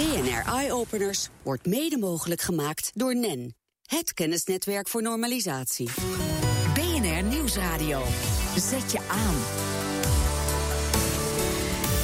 BNR 0.00 0.54
Eye 0.54 0.72
Openers 0.72 1.28
wordt 1.42 1.66
mede 1.66 1.98
mogelijk 1.98 2.40
gemaakt 2.40 2.90
door 2.94 3.16
NEN, 3.16 3.54
het 3.86 4.14
kennisnetwerk 4.14 4.88
voor 4.88 5.02
normalisatie. 5.02 5.90
BNR 6.74 7.22
Nieuwsradio. 7.22 8.02
Zet 8.56 8.92
je 8.92 8.98
aan. 9.08 9.34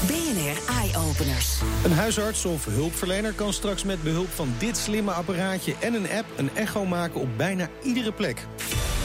BNR 0.07 0.75
Eye 0.75 0.97
Openers. 1.09 1.61
Een 1.85 1.93
huisarts 1.93 2.45
of 2.45 2.65
hulpverlener 2.65 3.33
kan 3.33 3.53
straks 3.53 3.85
met 3.85 4.03
behulp 4.03 4.29
van 4.29 4.55
dit 4.59 4.77
slimme 4.77 5.13
apparaatje 5.13 5.75
en 5.81 5.95
een 5.95 6.11
app 6.11 6.27
een 6.37 6.51
echo 6.57 6.85
maken 6.85 7.21
op 7.21 7.29
bijna 7.37 7.69
iedere 7.83 8.13
plek. 8.13 8.47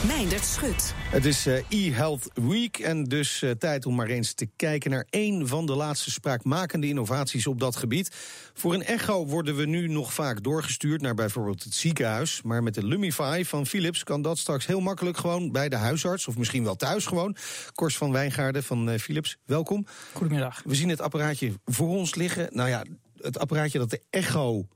Meindert 0.08 0.46
Schut. 0.46 0.94
Het 0.98 1.26
is 1.26 1.46
eh, 1.46 1.64
e-health 1.70 2.30
week 2.34 2.80
en 2.80 3.04
dus 3.04 3.42
uh, 3.42 3.52
tijd 3.52 3.86
om 3.86 3.96
maar 3.96 4.08
eens 4.08 4.34
te 4.34 4.50
kijken 4.56 4.92
naar 4.92 5.06
één 5.10 5.48
van 5.48 5.66
de 5.66 5.76
laatste 5.76 6.12
spraakmakende 6.12 6.88
innovaties 6.88 7.48
op 7.48 7.60
dat 7.60 7.76
gebied. 7.76 8.16
Voor 8.54 8.74
een 8.74 8.84
echo 8.84 9.26
worden 9.26 9.56
we 9.56 9.66
nu 9.66 9.88
nog 9.88 10.14
vaak 10.14 10.44
doorgestuurd 10.44 11.02
naar 11.02 11.14
bijvoorbeeld 11.14 11.64
het 11.64 11.74
ziekenhuis. 11.74 12.42
Maar 12.42 12.64
met 12.64 12.74
de 12.74 12.86
Lumify 12.86 13.44
van 13.44 13.66
Philips 13.66 14.04
kan 14.04 14.22
dat 14.22 14.38
straks 14.38 14.66
heel 14.66 14.80
makkelijk 14.80 15.18
gewoon 15.18 15.52
bij 15.52 15.70
de 15.70 15.76
huisarts 15.76 16.28
of 16.28 16.38
misschien 16.38 16.64
wel 16.64 16.76
thuis 16.76 17.06
gewoon. 17.06 17.36
Kors 17.74 17.98
van 17.98 18.12
Wijngaarden 18.12 18.64
van 18.64 18.90
uh, 18.90 18.98
Philips, 18.98 19.38
welkom. 19.46 19.86
Goedemiddag. 20.14 20.62
We 20.66 20.76
zien 20.76 20.90
het 20.90 21.02
apparaatje 21.02 21.52
voor 21.66 21.90
ons 21.90 22.16
liggen. 22.16 22.50
Nou 22.52 22.70
ja, 22.70 22.84
het 23.22 23.40
apparaatje 23.40 23.78
dat 23.78 23.90
de 23.90 24.02
echo 24.10 24.68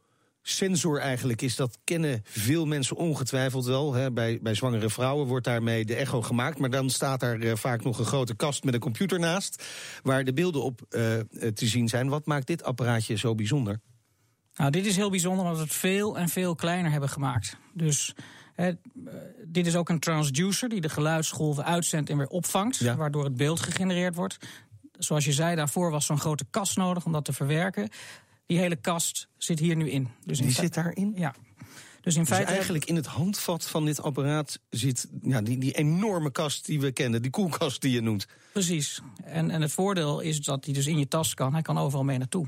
sensor 0.48 1.00
eigenlijk 1.00 1.42
is, 1.42 1.56
dat 1.56 1.78
kennen 1.84 2.22
veel 2.24 2.66
mensen 2.66 2.96
ongetwijfeld 2.96 3.66
wel. 3.66 3.94
Hè. 3.94 4.12
Bij, 4.12 4.40
bij 4.42 4.54
zwangere 4.54 4.90
vrouwen 4.90 5.28
wordt 5.28 5.46
daarmee 5.46 5.86
de 5.86 5.96
echo 5.96 6.22
gemaakt. 6.22 6.60
Maar 6.60 6.70
dan 6.70 6.90
staat 6.90 7.20
daar 7.20 7.38
uh, 7.38 7.56
vaak 7.56 7.84
nog 7.84 8.00
een 8.00 8.06
grote 8.06 8.36
kast 8.36 8.64
met 8.64 8.74
een 8.74 8.80
computer 8.80 9.20
naast. 9.20 9.64
Waar 10.04 10.24
de 10.24 10.34
beelden 10.34 10.64
op 10.64 10.82
uh, 10.90 11.02
te 11.54 11.68
zien 11.68 11.88
zijn. 11.88 12.10
Wat 12.10 12.26
maakt 12.26 12.48
dit 12.48 12.64
apparaatje 12.64 13.16
zo 13.16 13.36
bijzonder? 13.36 13.80
Nou, 14.56 14.72
dit 14.72 14.86
is 14.86 14.96
heel 14.96 15.10
bijzonder 15.10 15.44
omdat 15.44 15.58
we 15.58 15.64
het 15.64 15.74
veel 15.74 16.18
en 16.18 16.30
veel 16.30 16.56
kleiner 16.56 16.92
hebben 16.92 17.10
gemaakt. 17.10 17.58
Dus 17.74 18.16
hè, 18.54 18.72
dit 19.46 19.68
is 19.68 19.76
ook 19.76 19.90
een 19.90 20.00
transducer 20.00 20.70
die 20.70 20.82
de 20.82 20.90
geluidsgolven 20.90 21.66
uitzendt 21.66 22.10
en 22.10 22.18
weer 22.18 22.28
opvangt. 22.28 22.78
Ja. 22.78 22.96
Waardoor 22.96 23.24
het 23.24 23.38
beeld 23.38 23.60
gegenereerd 23.60 24.16
wordt. 24.16 24.38
Zoals 24.98 25.26
je 25.26 25.34
zei, 25.34 25.56
daarvoor 25.56 25.92
was 25.92 26.06
zo'n 26.06 26.20
grote 26.20 26.46
kast 26.50 26.78
nodig 26.78 27.06
om 27.06 27.12
dat 27.12 27.26
te 27.26 27.34
verwerken. 27.34 27.90
Die 28.46 28.58
hele 28.58 28.76
kast 28.76 29.28
zit 29.38 29.60
hier 29.60 29.76
nu 29.76 29.90
in. 29.90 30.08
Dus 30.26 30.40
die 30.40 30.52
zit 30.52 30.74
daarin? 30.74 31.14
Ja. 31.16 31.36
Dus, 32.02 32.16
in 32.16 32.22
dus 32.22 32.30
feite 32.30 32.52
eigenlijk 32.52 32.86
in 32.86 32.96
het 32.96 33.06
handvat 33.06 33.68
van 33.68 33.86
dit 33.86 34.02
apparaat 34.02 34.60
zit 34.70 35.08
ja, 35.22 35.42
die, 35.42 35.58
die 35.58 35.72
enorme 35.72 36.32
kast 36.32 36.66
die 36.66 36.80
we 36.80 36.92
kennen, 36.92 37.22
die 37.22 37.32
koelkast 37.32 37.82
die 37.82 37.92
je 37.92 38.02
noemt. 38.02 38.28
Precies. 38.54 39.02
En, 39.24 39.52
en 39.52 39.62
het 39.62 39.72
voordeel 39.72 40.20
is 40.20 40.40
dat 40.40 40.66
hij 40.66 40.74
dus 40.74 40.88
in 40.88 40.98
je 40.98 41.08
tas 41.08 41.34
kan. 41.34 41.54
Hij 41.54 41.62
kan 41.62 41.78
overal 41.78 42.04
mee 42.04 42.18
naartoe. 42.18 42.48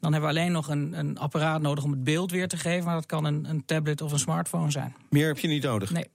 Dan 0.00 0.12
hebben 0.12 0.30
we 0.30 0.36
alleen 0.36 0.52
nog 0.52 0.68
een, 0.68 0.98
een 0.98 1.18
apparaat 1.18 1.60
nodig 1.60 1.84
om 1.84 1.90
het 1.90 2.04
beeld 2.04 2.30
weer 2.30 2.48
te 2.48 2.56
geven. 2.56 2.84
Maar 2.84 2.94
dat 2.94 3.06
kan 3.06 3.24
een, 3.24 3.44
een 3.48 3.64
tablet 3.64 4.00
of 4.00 4.12
een 4.12 4.18
smartphone 4.18 4.70
zijn. 4.70 4.94
Meer 5.10 5.26
heb 5.26 5.38
je 5.38 5.48
niet 5.48 5.62
nodig? 5.62 5.90
Nee. 5.90 6.06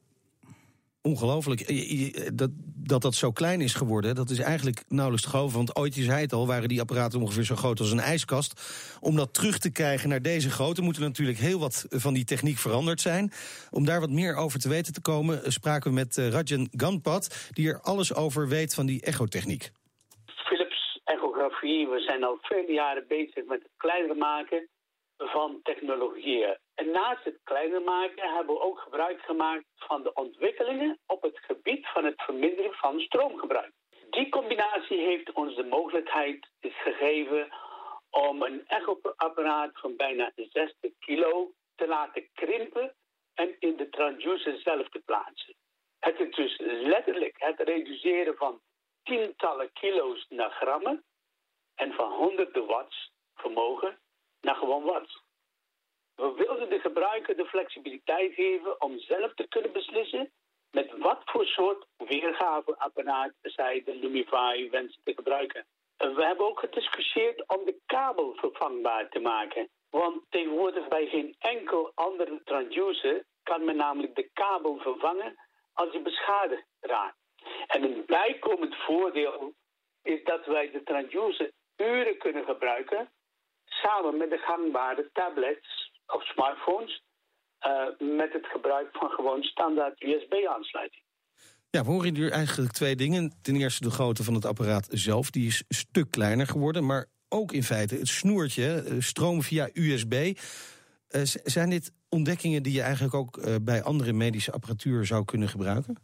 Ongelooflijk. 1.11 1.61
Dat, 2.37 2.49
dat 2.87 3.01
dat 3.01 3.15
zo 3.15 3.31
klein 3.31 3.61
is 3.61 3.73
geworden, 3.73 4.15
dat 4.15 4.29
is 4.29 4.39
eigenlijk 4.39 4.83
nauwelijks 4.87 5.25
te 5.25 5.31
geloven. 5.31 5.57
Want 5.57 5.75
ooit, 5.75 5.95
je 5.95 6.03
zei 6.03 6.21
het 6.21 6.33
al, 6.33 6.47
waren 6.47 6.67
die 6.67 6.81
apparaten 6.81 7.21
ongeveer 7.21 7.43
zo 7.43 7.55
groot 7.55 7.79
als 7.79 7.91
een 7.91 7.99
ijskast. 7.99 8.51
Om 9.01 9.15
dat 9.15 9.33
terug 9.33 9.57
te 9.57 9.71
krijgen 9.71 10.09
naar 10.09 10.21
deze 10.21 10.49
grootte 10.49 10.81
moeten 10.81 11.01
natuurlijk 11.01 11.37
heel 11.37 11.59
wat 11.59 11.85
van 11.89 12.13
die 12.13 12.23
techniek 12.23 12.57
veranderd 12.57 13.01
zijn. 13.01 13.31
Om 13.71 13.85
daar 13.85 13.99
wat 13.99 14.09
meer 14.09 14.35
over 14.35 14.59
te 14.59 14.69
weten 14.69 14.93
te 14.93 15.01
komen, 15.01 15.51
spraken 15.51 15.89
we 15.89 15.95
met 15.95 16.15
Rajan 16.17 16.67
Ganpat, 16.71 17.49
die 17.51 17.69
er 17.69 17.79
alles 17.81 18.15
over 18.15 18.47
weet 18.47 18.73
van 18.73 18.85
die 18.85 19.01
echotechniek. 19.01 19.71
Philips 20.25 20.99
echografie, 21.03 21.87
we 21.87 21.99
zijn 21.99 22.23
al 22.23 22.37
vele 22.41 22.71
jaren 22.71 23.05
bezig 23.07 23.45
met 23.45 23.61
het 23.63 23.71
kleiner 23.77 24.17
maken 24.17 24.67
van 25.17 25.59
technologieën. 25.63 26.57
En 26.75 26.91
naast 26.91 27.23
het 27.23 27.39
kleiner 27.43 27.81
maken 27.81 28.33
hebben 28.33 28.55
we 28.55 28.61
ook 28.61 28.79
gebruik 28.79 29.21
gemaakt 29.21 29.65
van 29.75 30.03
de 30.03 30.13
ontwikkelingen 30.13 30.99
op 31.05 31.21
het 31.21 31.39
gebied 31.39 31.87
van 31.87 32.05
het 32.05 32.21
verminderen 32.21 32.73
van 32.73 32.99
stroomgebruik. 32.99 33.71
Die 34.09 34.29
combinatie 34.29 34.97
heeft 34.97 35.31
ons 35.31 35.55
de 35.55 35.63
mogelijkheid 35.63 36.47
gegeven 36.59 37.49
om 38.09 38.41
een 38.41 38.67
echoapparaat 38.67 39.79
van 39.79 39.95
bijna 39.95 40.31
60 40.35 40.91
kilo 40.99 41.51
te 41.75 41.87
laten 41.87 42.29
krimpen 42.33 42.95
en 43.33 43.55
in 43.59 43.75
de 43.75 43.89
transducer 43.89 44.59
zelf 44.59 44.89
te 44.89 45.01
plaatsen. 45.05 45.55
Het 45.99 46.19
is 46.19 46.35
dus 46.35 46.57
letterlijk 46.59 47.35
het 47.37 47.59
reduceren 47.59 48.35
van 48.35 48.61
tientallen 49.03 49.71
kilo's 49.73 50.25
naar 50.29 50.51
grammen 50.51 51.03
en 51.75 51.93
van 51.93 52.11
honderden 52.11 52.65
watts 52.65 53.11
vermogen 53.35 53.99
naar 54.41 54.55
gewoon 54.55 54.83
watts. 54.83 55.23
We 56.15 56.33
wilden 56.35 56.69
de 56.69 56.79
gebruiker 56.79 57.37
de 57.37 57.45
flexibiliteit 57.45 58.33
geven 58.33 58.81
om 58.81 58.99
zelf 58.99 59.33
te 59.33 59.47
kunnen 59.47 59.71
beslissen 59.71 60.31
met 60.71 60.97
wat 60.97 61.21
voor 61.25 61.45
soort 61.45 61.85
weergaveapparaat 61.97 63.33
zij 63.41 63.81
de 63.85 63.95
Lumify 63.95 64.69
wensen 64.69 65.01
te 65.03 65.13
gebruiken. 65.13 65.65
We 65.97 66.23
hebben 66.25 66.45
ook 66.45 66.59
gediscussieerd 66.59 67.47
om 67.47 67.65
de 67.65 67.79
kabel 67.85 68.33
vervangbaar 68.35 69.09
te 69.09 69.19
maken. 69.19 69.69
Want 69.89 70.23
tegenwoordig 70.29 70.87
bij 70.87 71.07
geen 71.07 71.35
enkel 71.39 71.91
andere 71.95 72.41
transducer 72.43 73.25
kan 73.43 73.65
men 73.65 73.75
namelijk 73.75 74.15
de 74.15 74.29
kabel 74.33 74.77
vervangen 74.77 75.35
als 75.73 75.91
die 75.91 76.01
beschadigd 76.01 76.65
raakt. 76.79 77.17
En 77.67 77.83
een 77.83 78.03
bijkomend 78.05 78.75
voordeel 78.75 79.53
is 80.03 80.23
dat 80.23 80.45
wij 80.45 80.71
de 80.71 80.83
transducer 80.83 81.51
uren 81.77 82.17
kunnen 82.17 82.45
gebruiken 82.45 83.09
samen 83.65 84.17
met 84.17 84.29
de 84.29 84.37
gangbare 84.37 85.09
tablets 85.13 85.84
of 86.07 86.23
smartphones 86.23 87.03
uh, 87.65 88.17
met 88.17 88.33
het 88.33 88.45
gebruik 88.45 88.87
van 88.91 89.09
gewoon 89.09 89.43
standaard 89.43 90.01
USB-aansluiting. 90.01 91.03
Ja, 91.69 91.83
we 91.83 91.91
horen 91.91 92.15
hier 92.15 92.31
eigenlijk 92.31 92.71
twee 92.71 92.95
dingen. 92.95 93.33
Ten 93.41 93.55
eerste 93.55 93.83
de 93.83 93.91
grootte 93.91 94.23
van 94.23 94.33
het 94.33 94.45
apparaat 94.45 94.87
zelf, 94.89 95.29
die 95.29 95.47
is 95.47 95.63
een 95.67 95.75
stuk 95.75 96.11
kleiner 96.11 96.47
geworden. 96.47 96.85
Maar 96.85 97.05
ook 97.29 97.51
in 97.51 97.63
feite 97.63 97.95
het 97.95 98.07
snoertje, 98.07 98.83
stroom 98.99 99.41
via 99.41 99.69
USB. 99.73 100.13
Uh, 100.13 101.21
zijn 101.23 101.69
dit 101.69 101.91
ontdekkingen 102.09 102.63
die 102.63 102.73
je 102.73 102.81
eigenlijk 102.81 103.13
ook 103.13 103.37
uh, 103.37 103.55
bij 103.61 103.83
andere 103.83 104.13
medische 104.13 104.51
apparatuur 104.51 105.05
zou 105.05 105.25
kunnen 105.25 105.49
gebruiken? 105.49 105.97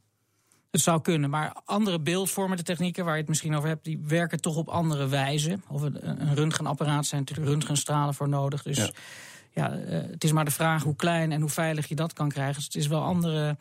Het 0.71 0.81
zou 0.81 1.01
kunnen, 1.01 1.29
maar 1.29 1.61
andere 1.65 1.99
beeldvormende 1.99 2.63
technieken 2.63 3.05
waar 3.05 3.13
je 3.13 3.19
het 3.19 3.29
misschien 3.29 3.55
over 3.55 3.69
hebt, 3.69 3.83
die 3.83 3.99
werken 4.07 4.41
toch 4.41 4.55
op 4.55 4.67
andere 4.67 5.07
wijze. 5.07 5.59
Of 5.67 5.81
een, 5.81 6.07
een 6.21 6.35
röntgenapparaat 6.35 7.05
zijn 7.05 7.21
natuurlijk 7.21 7.49
röntgenstralen 7.49 8.13
voor 8.13 8.29
nodig. 8.29 8.63
Dus 8.63 8.77
ja 8.77 8.89
ja, 9.53 9.75
uh, 9.75 9.89
het 10.11 10.23
is 10.23 10.31
maar 10.31 10.45
de 10.45 10.51
vraag 10.51 10.83
hoe 10.83 10.95
klein 10.95 11.31
en 11.31 11.41
hoe 11.41 11.49
veilig 11.49 11.87
je 11.87 11.95
dat 11.95 12.13
kan 12.13 12.29
krijgen. 12.29 12.55
Dus 12.55 12.63
het 12.63 12.75
is 12.75 12.87
wel 12.87 13.01
andere, 13.01 13.57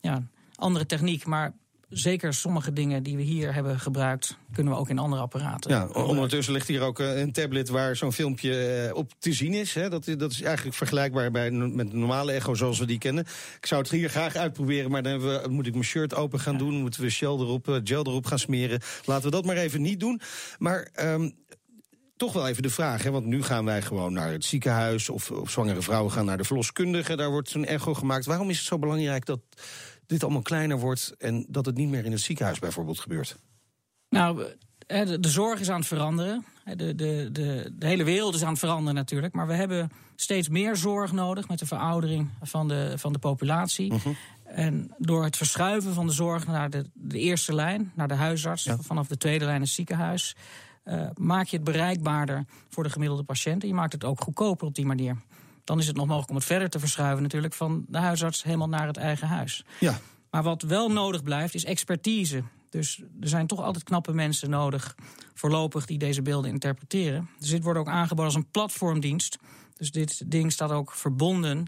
ja, 0.00 0.22
andere 0.54 0.86
techniek. 0.86 1.26
Maar 1.26 1.52
zeker 1.88 2.34
sommige 2.34 2.72
dingen 2.72 3.02
die 3.02 3.16
we 3.16 3.22
hier 3.22 3.54
hebben 3.54 3.80
gebruikt, 3.80 4.36
kunnen 4.52 4.72
we 4.72 4.78
ook 4.78 4.88
in 4.88 4.98
andere 4.98 5.22
apparaten. 5.22 5.70
Ja, 5.70 5.86
ondertussen 5.86 6.52
ligt 6.52 6.68
hier 6.68 6.80
ook 6.80 6.98
een 6.98 7.32
tablet 7.32 7.68
waar 7.68 7.96
zo'n 7.96 8.12
filmpje 8.12 8.90
op 8.94 9.12
te 9.18 9.32
zien 9.32 9.54
is. 9.54 9.74
Hè. 9.74 9.88
Dat, 9.88 10.04
dat 10.04 10.30
is 10.30 10.42
eigenlijk 10.42 10.76
vergelijkbaar 10.76 11.30
bij, 11.30 11.50
met 11.50 11.90
de 11.90 11.96
normale 11.96 12.32
echo 12.32 12.54
zoals 12.54 12.78
we 12.78 12.86
die 12.86 12.98
kennen. 12.98 13.24
Ik 13.60 13.66
zou 13.66 13.80
het 13.80 13.90
hier 13.90 14.08
graag 14.08 14.36
uitproberen, 14.36 14.90
maar 14.90 15.02
dan 15.02 15.20
we, 15.20 15.46
moet 15.48 15.66
ik 15.66 15.72
mijn 15.72 15.84
shirt 15.84 16.14
open 16.14 16.40
gaan 16.40 16.52
ja. 16.52 16.58
doen. 16.58 16.74
Moeten 16.74 17.00
we 17.00 17.10
gel 17.10 17.40
erop, 17.40 17.80
gel 17.84 18.06
erop 18.06 18.26
gaan 18.26 18.38
smeren. 18.38 18.80
Laten 19.04 19.24
we 19.24 19.30
dat 19.30 19.44
maar 19.44 19.56
even 19.56 19.82
niet 19.82 20.00
doen. 20.00 20.20
Maar 20.58 20.88
um, 21.00 21.34
toch 22.18 22.32
wel 22.32 22.48
even 22.48 22.62
de 22.62 22.70
vraag, 22.70 23.02
hè, 23.02 23.10
want 23.10 23.26
nu 23.26 23.42
gaan 23.42 23.64
wij 23.64 23.82
gewoon 23.82 24.12
naar 24.12 24.32
het 24.32 24.44
ziekenhuis... 24.44 25.08
of, 25.08 25.30
of 25.30 25.50
zwangere 25.50 25.82
vrouwen 25.82 26.12
gaan 26.12 26.24
naar 26.24 26.36
de 26.36 26.44
verloskundige, 26.44 27.16
daar 27.16 27.30
wordt 27.30 27.48
zo'n 27.48 27.64
echo 27.64 27.94
gemaakt. 27.94 28.26
Waarom 28.26 28.50
is 28.50 28.56
het 28.58 28.66
zo 28.66 28.78
belangrijk 28.78 29.24
dat 29.24 29.40
dit 30.06 30.22
allemaal 30.22 30.42
kleiner 30.42 30.78
wordt... 30.78 31.14
en 31.18 31.46
dat 31.48 31.66
het 31.66 31.76
niet 31.76 31.88
meer 31.88 32.04
in 32.04 32.12
het 32.12 32.20
ziekenhuis 32.20 32.58
bijvoorbeeld 32.58 33.00
gebeurt? 33.00 33.36
Nou, 34.08 34.44
de, 34.86 35.20
de 35.20 35.28
zorg 35.28 35.60
is 35.60 35.70
aan 35.70 35.78
het 35.78 35.86
veranderen. 35.86 36.44
De, 36.64 36.94
de, 36.94 37.28
de, 37.32 37.72
de 37.78 37.86
hele 37.86 38.04
wereld 38.04 38.34
is 38.34 38.42
aan 38.42 38.50
het 38.50 38.58
veranderen 38.58 38.94
natuurlijk. 38.94 39.34
Maar 39.34 39.46
we 39.46 39.54
hebben 39.54 39.90
steeds 40.16 40.48
meer 40.48 40.76
zorg 40.76 41.12
nodig 41.12 41.48
met 41.48 41.58
de 41.58 41.66
veroudering 41.66 42.30
van 42.42 42.68
de, 42.68 42.92
van 42.96 43.12
de 43.12 43.18
populatie. 43.18 43.92
Uh 43.92 44.04
-huh. 44.04 44.14
En 44.44 44.94
door 44.98 45.24
het 45.24 45.36
verschuiven 45.36 45.94
van 45.94 46.06
de 46.06 46.12
zorg 46.12 46.46
naar 46.46 46.70
de, 46.70 46.90
de 46.92 47.18
eerste 47.18 47.54
lijn, 47.54 47.92
naar 47.94 48.08
de 48.08 48.14
huisarts... 48.14 48.64
Ja. 48.64 48.76
vanaf 48.80 49.06
de 49.06 49.16
tweede 49.16 49.44
lijn 49.44 49.60
het 49.60 49.70
ziekenhuis... 49.70 50.36
Uh, 50.88 51.08
maak 51.14 51.46
je 51.46 51.56
het 51.56 51.64
bereikbaarder 51.64 52.44
voor 52.68 52.82
de 52.82 52.90
gemiddelde 52.90 53.22
patiënt. 53.22 53.62
En 53.62 53.68
je 53.68 53.74
maakt 53.74 53.92
het 53.92 54.04
ook 54.04 54.20
goedkoper 54.20 54.66
op 54.66 54.74
die 54.74 54.86
manier. 54.86 55.16
Dan 55.64 55.78
is 55.78 55.86
het 55.86 55.96
nog 55.96 56.06
mogelijk 56.06 56.30
om 56.30 56.36
het 56.36 56.44
verder 56.44 56.70
te 56.70 56.78
verschuiven, 56.78 57.22
natuurlijk, 57.22 57.54
van 57.54 57.84
de 57.88 57.98
huisarts 57.98 58.42
helemaal 58.42 58.68
naar 58.68 58.86
het 58.86 58.96
eigen 58.96 59.28
huis. 59.28 59.64
Ja. 59.80 59.98
Maar 60.30 60.42
wat 60.42 60.62
wel 60.62 60.90
nodig 60.90 61.22
blijft, 61.22 61.54
is 61.54 61.64
expertise. 61.64 62.42
Dus 62.70 63.02
er 63.20 63.28
zijn 63.28 63.46
toch 63.46 63.60
altijd 63.60 63.84
knappe 63.84 64.12
mensen 64.12 64.50
nodig, 64.50 64.94
voorlopig, 65.34 65.86
die 65.86 65.98
deze 65.98 66.22
beelden 66.22 66.50
interpreteren. 66.50 67.28
Dus 67.38 67.50
dit 67.50 67.62
wordt 67.62 67.78
ook 67.78 67.88
aangeboden 67.88 68.24
als 68.24 68.34
een 68.34 68.50
platformdienst. 68.50 69.38
Dus 69.76 69.90
dit 69.90 70.30
ding 70.30 70.52
staat 70.52 70.70
ook 70.70 70.92
verbonden 70.92 71.66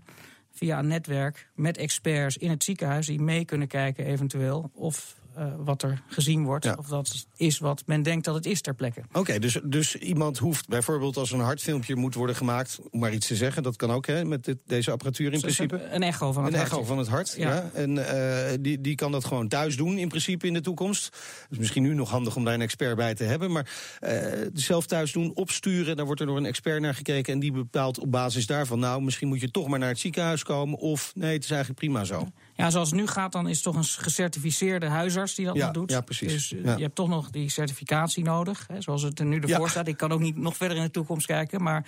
via 0.52 0.78
een 0.78 0.86
netwerk 0.86 1.50
met 1.54 1.76
experts 1.76 2.36
in 2.36 2.50
het 2.50 2.64
ziekenhuis 2.64 3.06
die 3.06 3.20
mee 3.20 3.44
kunnen 3.44 3.68
kijken, 3.68 4.04
eventueel, 4.04 4.70
of 4.74 5.16
uh, 5.40 5.46
wat 5.58 5.82
er 5.82 6.02
gezien 6.06 6.44
wordt. 6.44 6.76
Of 6.76 6.86
dat 6.86 7.26
is 7.36 7.58
wat 7.58 7.82
men 7.86 8.02
denkt 8.02 8.24
dat 8.24 8.34
het 8.34 8.46
is 8.46 8.60
ter 8.60 8.74
plekke. 8.74 9.02
Oké, 9.12 9.38
dus, 9.38 9.60
dus 9.64 9.96
iemand 9.96 10.38
hoeft 10.38 10.68
bijvoorbeeld 10.68 11.16
als 11.16 11.32
een 11.32 11.40
hartfilmpje 11.40 11.96
moet 11.96 12.14
worden 12.14 12.36
gemaakt, 12.36 12.78
om 12.90 13.00
maar 13.00 13.12
iets 13.12 13.26
te 13.26 13.36
zeggen, 13.36 13.62
dat 13.62 13.76
kan 13.76 13.90
ook 13.90 14.06
hè, 14.06 14.24
met 14.24 14.44
dit, 14.44 14.58
deze 14.66 14.90
apparatuur 14.90 15.32
in 15.32 15.40
principe. 15.40 15.82
Een 15.90 16.02
echo 16.02 16.32
van 16.32 16.44
het 16.44 16.52
een 16.52 16.58
hart. 16.58 16.72
Een 16.72 16.78
echo 16.78 16.86
van 16.88 16.98
het 16.98 17.08
hart, 17.08 17.34
ja. 17.36 17.70
En 17.74 18.62
die, 18.62 18.80
die 18.80 18.94
kan 18.94 19.12
dat 19.12 19.24
gewoon 19.24 19.48
thuis 19.48 19.76
doen 19.76 19.98
in 19.98 20.08
principe 20.08 20.46
in 20.46 20.52
de 20.52 20.60
toekomst. 20.60 21.16
Dus 21.48 21.58
misschien 21.58 21.82
nu 21.82 21.94
nog 21.94 22.10
handig 22.10 22.36
om 22.36 22.44
daar 22.44 22.54
een 22.54 22.60
expert 22.60 22.96
bij 22.96 23.14
te 23.14 23.24
hebben. 23.24 23.52
Maar 23.52 23.70
zelf 24.54 24.86
thuis 24.86 25.12
doen, 25.12 25.34
opsturen, 25.34 25.96
daar 25.96 26.06
wordt 26.06 26.20
er 26.20 26.26
door 26.26 26.36
een 26.36 26.46
expert 26.46 26.80
naar 26.80 26.94
gekeken. 26.94 27.32
En 27.32 27.38
die 27.38 27.52
bepaalt 27.52 27.98
op 27.98 28.10
basis 28.10 28.46
daarvan, 28.46 28.78
nou, 28.78 29.02
misschien 29.02 29.28
moet 29.28 29.40
je 29.40 29.50
toch 29.50 29.68
maar 29.68 29.78
naar 29.78 29.88
het 29.88 29.98
ziekenhuis 29.98 30.42
komen. 30.42 30.78
Of 30.78 31.12
nee, 31.14 31.32
het 31.32 31.44
is 31.44 31.50
eigenlijk 31.50 31.80
prima 31.80 32.04
zo. 32.04 32.18
Ja, 32.18 32.30
zoals 32.68 32.90
het 32.90 33.00
nu 33.00 33.06
gaat, 33.06 33.32
dan 33.32 33.48
is 33.48 33.54
het 33.54 33.64
toch 33.64 33.76
een 33.76 33.84
gecertificeerde 33.84 34.86
huisarts 34.86 35.34
die 35.34 35.46
dat 35.46 35.56
ja, 35.56 35.70
doet. 35.70 35.90
Ja, 35.90 36.00
precies. 36.00 36.32
Dus 36.32 36.48
je 36.48 36.82
hebt 36.82 36.94
toch 36.94 37.08
nog 37.08 37.30
die 37.30 37.50
certificatie 37.50 38.24
nodig. 38.24 38.66
Hè, 38.68 38.80
zoals 38.80 39.02
het 39.02 39.18
er 39.18 39.26
nu 39.26 39.40
ervoor 39.40 39.70
staat. 39.70 39.88
Ik 39.88 39.96
kan 39.96 40.12
ook 40.12 40.20
niet 40.20 40.36
nog 40.36 40.56
verder 40.56 40.76
in 40.76 40.82
de 40.82 40.90
toekomst 40.90 41.26
kijken. 41.26 41.62
Maar 41.62 41.86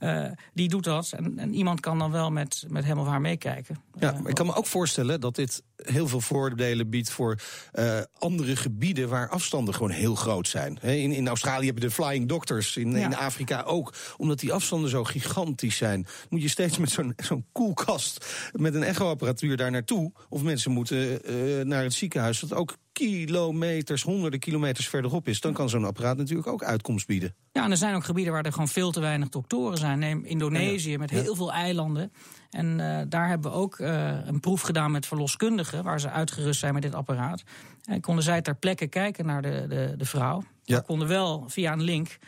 uh, 0.00 0.30
die 0.54 0.68
doet 0.68 0.84
dat. 0.84 1.12
En, 1.12 1.38
en, 1.38 1.54
iemand 1.54 1.80
kan 1.80 1.98
dan 1.98 2.10
wel 2.10 2.30
met, 2.30 2.64
met 2.68 2.84
hem 2.84 2.98
of 2.98 3.06
haar 3.06 3.20
meekijken. 3.20 3.76
Ja, 3.98 4.12
maar 4.12 4.28
ik 4.28 4.34
kan 4.34 4.46
me 4.46 4.54
ook 4.54 4.66
voorstellen 4.66 5.20
dat 5.20 5.34
dit 5.34 5.62
heel 5.84 6.08
veel 6.08 6.20
voordelen 6.20 6.90
biedt 6.90 7.10
voor 7.10 7.38
uh, 7.74 8.00
andere 8.18 8.56
gebieden 8.56 9.08
waar 9.08 9.28
afstanden 9.28 9.74
gewoon 9.74 9.90
heel 9.90 10.14
groot 10.14 10.48
zijn. 10.48 10.78
in, 10.82 11.12
in 11.12 11.28
Australië 11.28 11.66
heb 11.66 11.74
je 11.74 11.80
de 11.80 11.90
flying 11.90 12.28
doctors, 12.28 12.76
in, 12.76 12.90
ja. 12.90 13.04
in 13.04 13.16
Afrika 13.16 13.62
ook. 13.62 13.94
Omdat 14.16 14.40
die 14.40 14.52
afstanden 14.52 14.90
zo 14.90 15.04
gigantisch 15.04 15.76
zijn, 15.76 16.06
moet 16.28 16.42
je 16.42 16.48
steeds 16.48 16.78
met 16.78 16.90
zo'n 16.90 17.12
zo'n 17.16 17.46
koelkast 17.52 18.26
met 18.52 18.74
een 18.74 18.82
echoapparatuur 18.82 19.56
daar 19.56 19.70
naartoe. 19.70 20.12
Of 20.28 20.42
mensen 20.42 20.70
moeten 20.70 21.30
uh, 21.30 21.64
naar 21.64 21.82
het 21.82 21.94
ziekenhuis, 21.94 22.40
dat 22.40 22.54
ook 22.54 22.76
kilometers, 22.92 24.02
honderden 24.02 24.40
kilometers 24.40 24.88
verderop 24.88 25.28
is, 25.28 25.40
dan 25.40 25.52
kan 25.52 25.68
zo'n 25.68 25.84
apparaat 25.84 26.16
natuurlijk 26.16 26.48
ook 26.48 26.62
uitkomst 26.62 27.06
bieden. 27.06 27.34
Ja, 27.52 27.64
en 27.64 27.70
er 27.70 27.76
zijn 27.76 27.94
ook 27.94 28.04
gebieden 28.04 28.32
waar 28.32 28.44
er 28.44 28.52
gewoon 28.52 28.68
veel 28.68 28.90
te 28.90 29.00
weinig 29.00 29.28
doktoren 29.28 29.78
zijn. 29.78 29.98
Neem 29.98 30.24
Indonesië 30.24 30.98
met 30.98 31.10
heel 31.10 31.36
veel 31.36 31.52
eilanden. 31.52 32.12
En 32.50 32.78
uh, 32.78 33.00
daar 33.08 33.28
hebben 33.28 33.50
we 33.50 33.56
ook 33.56 33.78
uh, 33.78 34.26
een 34.26 34.40
proef 34.40 34.60
gedaan 34.60 34.90
met 34.90 35.06
verloskundigen, 35.06 35.84
waar 35.84 36.00
ze 36.00 36.10
uitgerust 36.10 36.60
zijn 36.60 36.74
met 36.74 36.82
dit 36.82 36.94
apparaat. 36.94 37.42
En 37.84 38.00
konden 38.00 38.24
zij 38.24 38.42
ter 38.42 38.54
plekke 38.54 38.86
kijken 38.86 39.26
naar 39.26 39.42
de, 39.42 39.64
de, 39.68 39.94
de 39.96 40.04
vrouw. 40.04 40.42
Ja. 40.64 40.80
Konden 40.80 41.08
wel 41.08 41.44
via 41.48 41.72
een 41.72 41.82
link 41.82 42.18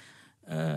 uh, 0.49 0.73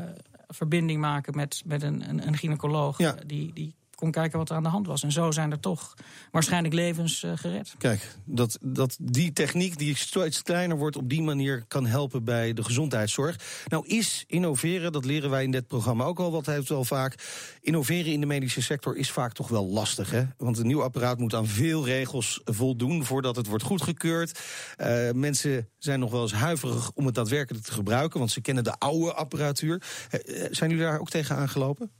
verbinding 0.48 1.02
maken 1.02 1.36
met, 1.36 1.62
met 1.66 1.84
een, 1.84 2.10
een, 2.10 2.28
een 2.28 2.38
gynaecoloog. 2.38 2.98
Ja. 2.98 3.16
Die, 3.26 3.54
die 3.54 3.76
kon 3.98 4.12
kijken 4.12 4.38
wat 4.38 4.50
er 4.50 4.56
aan 4.56 4.64
de 4.64 4.70
hand 4.70 4.88
was. 4.88 5.04
En 5.04 5.12
zo 5.12 5.32
zijn 5.32 5.52
er 5.52 5.60
toch 5.60 5.94
waarschijnlijk 6.32 6.74
levens 6.74 7.24
uh, 7.24 7.32
gered. 7.36 7.76
Kijk, 7.78 8.16
dat, 8.26 8.58
dat 8.62 8.98
die 9.02 9.34
techniek 9.34 9.78
die 9.78 9.98
steeds 9.98 10.42
kleiner 10.42 10.78
wordt... 10.78 10.96
op 10.96 11.10
die 11.10 11.22
manier 11.22 11.64
kan 11.68 11.86
helpen 11.86 12.24
bij 12.24 12.54
de 12.54 12.64
gezondheidszorg. 12.64 13.40
Nou 13.68 13.88
is 13.88 14.24
innoveren, 14.28 14.92
dat 14.92 15.06
leren 15.06 15.30
wij 15.30 15.44
in 15.44 15.52
dit 15.52 15.68
programma 15.68 16.04
ook 16.04 16.20
al... 16.20 16.32
wat 16.32 16.46
heeft 16.46 16.70
wel 16.70 16.84
vaak. 16.84 17.16
Innoveren 17.62 18.12
in 18.12 18.20
de 18.20 18.26
medische 18.26 18.62
sector 18.62 18.98
is 18.98 19.12
vaak 19.12 19.34
toch 19.34 19.48
wel 19.48 19.68
lastig. 19.68 20.12
Hè? 20.12 20.24
Want 20.38 20.58
een 20.58 20.68
nieuw 20.68 20.84
apparaat 20.84 21.20
moet 21.20 21.34
aan 21.34 21.48
veel 21.48 21.86
regels 21.86 22.42
voldoen... 22.46 23.06
voordat 23.06 23.36
het 23.36 23.48
wordt 23.48 23.64
goedgekeurd. 23.64 24.40
Uh, 24.78 25.12
mensen 25.12 25.70
zijn 25.78 26.00
nog 26.00 26.12
wel 26.12 26.22
eens 26.22 26.34
huiverig 26.34 26.92
om 26.94 27.06
het 27.06 27.16
daadwerkelijk 27.16 27.66
te 27.66 27.72
gebruiken... 27.72 28.20
want 28.20 28.32
ze 28.32 28.42
kennen 28.42 28.64
de 28.64 28.78
oude 28.78 29.14
apparatuur. 29.14 29.82
Uh, 30.12 30.46
zijn 30.52 30.70
jullie 30.70 30.86
daar 30.86 31.00
ook 31.00 31.10
tegen 31.10 31.36
aangelopen? 31.36 31.92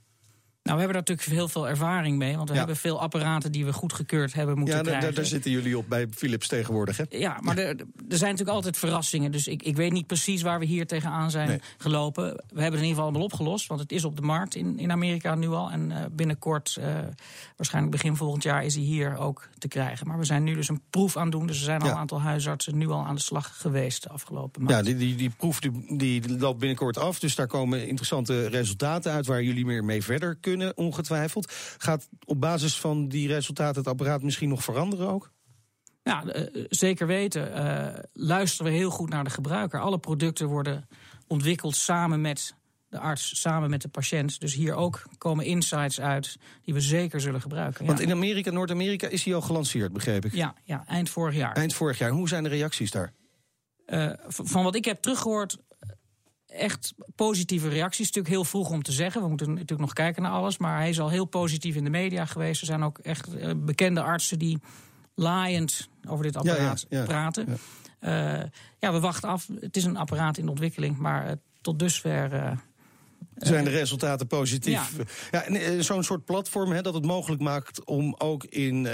Nou, 0.68 0.80
we 0.80 0.86
hebben 0.86 1.04
daar 1.04 1.16
natuurlijk 1.16 1.38
heel 1.38 1.62
veel 1.62 1.68
ervaring 1.68 2.18
mee. 2.18 2.36
Want 2.36 2.48
we 2.48 2.54
ja. 2.54 2.58
hebben 2.58 2.76
veel 2.76 3.00
apparaten 3.00 3.52
die 3.52 3.64
we 3.64 3.72
goedgekeurd 3.72 4.32
hebben 4.32 4.58
moeten 4.58 4.76
ja, 4.76 4.82
krijgen. 4.82 5.04
Daar, 5.04 5.14
daar 5.14 5.24
zitten 5.24 5.50
jullie 5.50 5.78
op 5.78 5.88
bij 5.88 6.06
Philips 6.10 6.48
tegenwoordig, 6.48 6.96
hè? 6.96 7.04
Ja, 7.08 7.38
maar 7.40 7.56
ja. 7.56 7.62
Er, 7.62 7.76
er 8.08 8.16
zijn 8.16 8.30
natuurlijk 8.30 8.56
altijd 8.56 8.76
verrassingen. 8.76 9.32
Dus 9.32 9.48
ik, 9.48 9.62
ik 9.62 9.76
weet 9.76 9.92
niet 9.92 10.06
precies 10.06 10.42
waar 10.42 10.58
we 10.58 10.64
hier 10.64 10.86
tegenaan 10.86 11.30
zijn 11.30 11.48
nee. 11.48 11.60
gelopen. 11.78 12.24
We 12.24 12.32
hebben 12.32 12.64
het 12.64 12.64
in 12.64 12.72
ieder 12.72 12.88
geval 12.88 13.04
allemaal 13.04 13.22
opgelost. 13.22 13.66
Want 13.66 13.80
het 13.80 13.92
is 13.92 14.04
op 14.04 14.16
de 14.16 14.22
markt 14.22 14.54
in, 14.54 14.78
in 14.78 14.92
Amerika 14.92 15.34
nu 15.34 15.48
al. 15.48 15.70
En 15.70 15.90
uh, 15.90 15.96
binnenkort, 16.10 16.76
uh, 16.78 16.84
waarschijnlijk 17.56 17.96
begin 17.96 18.16
volgend 18.16 18.42
jaar, 18.42 18.64
is 18.64 18.74
hij 18.74 18.84
hier 18.84 19.16
ook 19.16 19.48
te 19.58 19.68
krijgen. 19.68 20.06
Maar 20.06 20.18
we 20.18 20.24
zijn 20.24 20.44
nu 20.44 20.54
dus 20.54 20.68
een 20.68 20.82
proef 20.90 21.16
aan 21.16 21.22
het 21.22 21.32
doen. 21.32 21.46
Dus 21.46 21.58
er 21.58 21.64
zijn 21.64 21.82
al 21.82 21.88
een 21.88 21.94
aantal 21.94 22.20
huisartsen 22.20 22.78
nu 22.78 22.88
al 22.88 23.04
aan 23.04 23.14
de 23.14 23.20
slag 23.20 23.60
geweest 23.60 24.02
de 24.02 24.08
afgelopen 24.08 24.62
maand. 24.62 24.76
Ja, 24.76 24.82
die, 24.82 24.96
die, 24.96 25.14
die 25.14 25.30
proef 25.30 25.60
die, 25.60 25.96
die 25.96 26.38
loopt 26.38 26.58
binnenkort 26.58 26.98
af. 26.98 27.18
Dus 27.18 27.34
daar 27.34 27.46
komen 27.46 27.86
interessante 27.86 28.48
resultaten 28.48 29.12
uit 29.12 29.26
waar 29.26 29.42
jullie 29.42 29.66
meer 29.66 29.84
mee 29.84 30.02
verder 30.02 30.36
kunnen 30.40 30.57
ongetwijfeld. 30.74 31.52
Gaat 31.78 32.08
op 32.24 32.40
basis 32.40 32.80
van 32.80 33.08
die 33.08 33.28
resultaten 33.28 33.78
het 33.78 33.88
apparaat 33.88 34.22
misschien 34.22 34.48
nog 34.48 34.64
veranderen 34.64 35.08
ook? 35.08 35.30
Ja, 36.02 36.24
uh, 36.24 36.64
zeker 36.68 37.06
weten. 37.06 37.58
Uh, 37.58 37.86
luisteren 38.12 38.72
we 38.72 38.78
heel 38.78 38.90
goed 38.90 39.08
naar 39.08 39.24
de 39.24 39.30
gebruiker. 39.30 39.80
Alle 39.80 39.98
producten 39.98 40.46
worden 40.46 40.88
ontwikkeld 41.26 41.76
samen 41.76 42.20
met 42.20 42.54
de 42.88 42.98
arts, 42.98 43.40
samen 43.40 43.70
met 43.70 43.82
de 43.82 43.88
patiënt. 43.88 44.40
Dus 44.40 44.54
hier 44.54 44.74
ook 44.74 45.02
komen 45.18 45.44
insights 45.44 46.00
uit 46.00 46.36
die 46.62 46.74
we 46.74 46.80
zeker 46.80 47.20
zullen 47.20 47.40
gebruiken. 47.40 47.86
Want 47.86 47.98
ja. 47.98 48.04
in 48.04 48.12
Amerika, 48.12 48.50
Noord-Amerika, 48.50 49.08
is 49.08 49.24
hij 49.24 49.34
al 49.34 49.40
gelanceerd, 49.40 49.92
begreep 49.92 50.24
ik? 50.24 50.34
Ja, 50.34 50.54
ja, 50.64 50.84
eind 50.86 51.10
vorig 51.10 51.34
jaar. 51.34 51.56
Eind 51.56 51.74
vorig 51.74 51.98
jaar. 51.98 52.10
Hoe 52.10 52.28
zijn 52.28 52.42
de 52.42 52.48
reacties 52.48 52.90
daar? 52.90 53.12
Uh, 53.86 54.12
van 54.26 54.62
wat 54.62 54.74
ik 54.74 54.84
heb 54.84 55.02
teruggehoord, 55.02 55.58
echt 56.48 56.94
positieve 57.14 57.68
reacties. 57.68 58.06
Natuurlijk 58.06 58.34
heel 58.34 58.44
vroeg 58.44 58.70
om 58.70 58.82
te 58.82 58.92
zeggen. 58.92 59.22
We 59.22 59.28
moeten 59.28 59.48
natuurlijk 59.48 59.80
nog 59.80 59.92
kijken 59.92 60.22
naar 60.22 60.32
alles. 60.32 60.58
Maar 60.58 60.78
hij 60.78 60.88
is 60.88 61.00
al 61.00 61.10
heel 61.10 61.24
positief 61.24 61.76
in 61.76 61.84
de 61.84 61.90
media 61.90 62.24
geweest. 62.24 62.60
Er 62.60 62.66
zijn 62.66 62.82
ook 62.82 62.98
echt 62.98 63.34
uh, 63.34 63.50
bekende 63.56 64.02
artsen 64.02 64.38
die 64.38 64.58
laaiend 65.14 65.88
over 66.08 66.24
dit 66.24 66.36
apparaat 66.36 66.80
ja, 66.80 66.96
ja, 66.96 66.98
ja, 66.98 67.04
praten. 67.04 67.58
Ja. 68.00 68.38
Uh, 68.40 68.44
ja, 68.78 68.92
we 68.92 69.00
wachten 69.00 69.28
af. 69.28 69.48
Het 69.60 69.76
is 69.76 69.84
een 69.84 69.96
apparaat 69.96 70.38
in 70.38 70.48
ontwikkeling. 70.48 70.98
Maar 70.98 71.26
uh, 71.26 71.32
tot 71.60 71.78
dusver 71.78 72.58
zijn 73.38 73.64
de 73.64 73.70
resultaten 73.70 74.26
positief? 74.26 74.96
Ja. 75.30 75.44
ja 75.48 75.82
Zo'n 75.82 76.02
soort 76.02 76.24
platform 76.24 76.70
hè, 76.72 76.82
dat 76.82 76.94
het 76.94 77.04
mogelijk 77.04 77.42
maakt 77.42 77.84
om 77.84 78.14
ook 78.18 78.44
in 78.44 78.84
uh, 78.84 78.90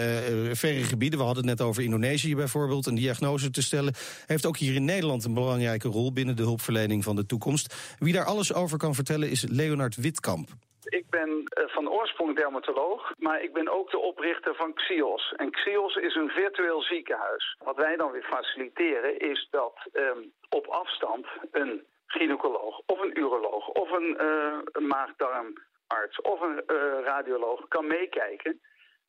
verre 0.52 0.82
gebieden, 0.82 1.18
we 1.18 1.24
hadden 1.24 1.48
het 1.48 1.58
net 1.58 1.68
over 1.68 1.82
Indonesië 1.82 2.36
bijvoorbeeld, 2.36 2.86
een 2.86 2.94
diagnose 2.94 3.50
te 3.50 3.62
stellen, 3.62 3.94
heeft 4.26 4.46
ook 4.46 4.56
hier 4.56 4.74
in 4.74 4.84
Nederland 4.84 5.24
een 5.24 5.34
belangrijke 5.34 5.88
rol 5.88 6.12
binnen 6.12 6.36
de 6.36 6.42
hulpverlening 6.42 7.04
van 7.04 7.16
de 7.16 7.26
toekomst. 7.26 7.74
Wie 7.98 8.12
daar 8.12 8.24
alles 8.24 8.54
over 8.54 8.78
kan 8.78 8.94
vertellen 8.94 9.30
is 9.30 9.44
Leonard 9.48 9.96
Witkamp. 9.96 10.48
Ik 10.84 11.10
ben 11.10 11.48
van 11.54 11.88
oorsprong 11.88 12.36
dermatoloog, 12.36 13.12
maar 13.18 13.42
ik 13.42 13.52
ben 13.52 13.68
ook 13.68 13.90
de 13.90 13.98
oprichter 13.98 14.54
van 14.54 14.74
Xios. 14.74 15.34
En 15.36 15.50
Xios 15.50 15.94
is 15.94 16.14
een 16.14 16.28
virtueel 16.28 16.82
ziekenhuis. 16.82 17.56
Wat 17.64 17.76
wij 17.76 17.96
dan 17.96 18.10
weer 18.10 18.22
faciliteren 18.22 19.18
is 19.18 19.48
dat 19.50 19.74
um, 19.92 20.32
op 20.48 20.66
afstand 20.66 21.26
een 21.52 21.82
gynaecoloog 22.14 22.80
of 22.86 23.00
een 23.00 23.18
uroloog 23.18 23.68
of 23.68 23.90
een, 23.90 24.18
uh, 24.20 24.88
maag-darmarts 24.88 26.20
of 26.22 26.40
een 26.40 26.62
uh, 26.66 27.00
radioloog 27.04 27.68
kan 27.68 27.86
meekijken 27.86 28.60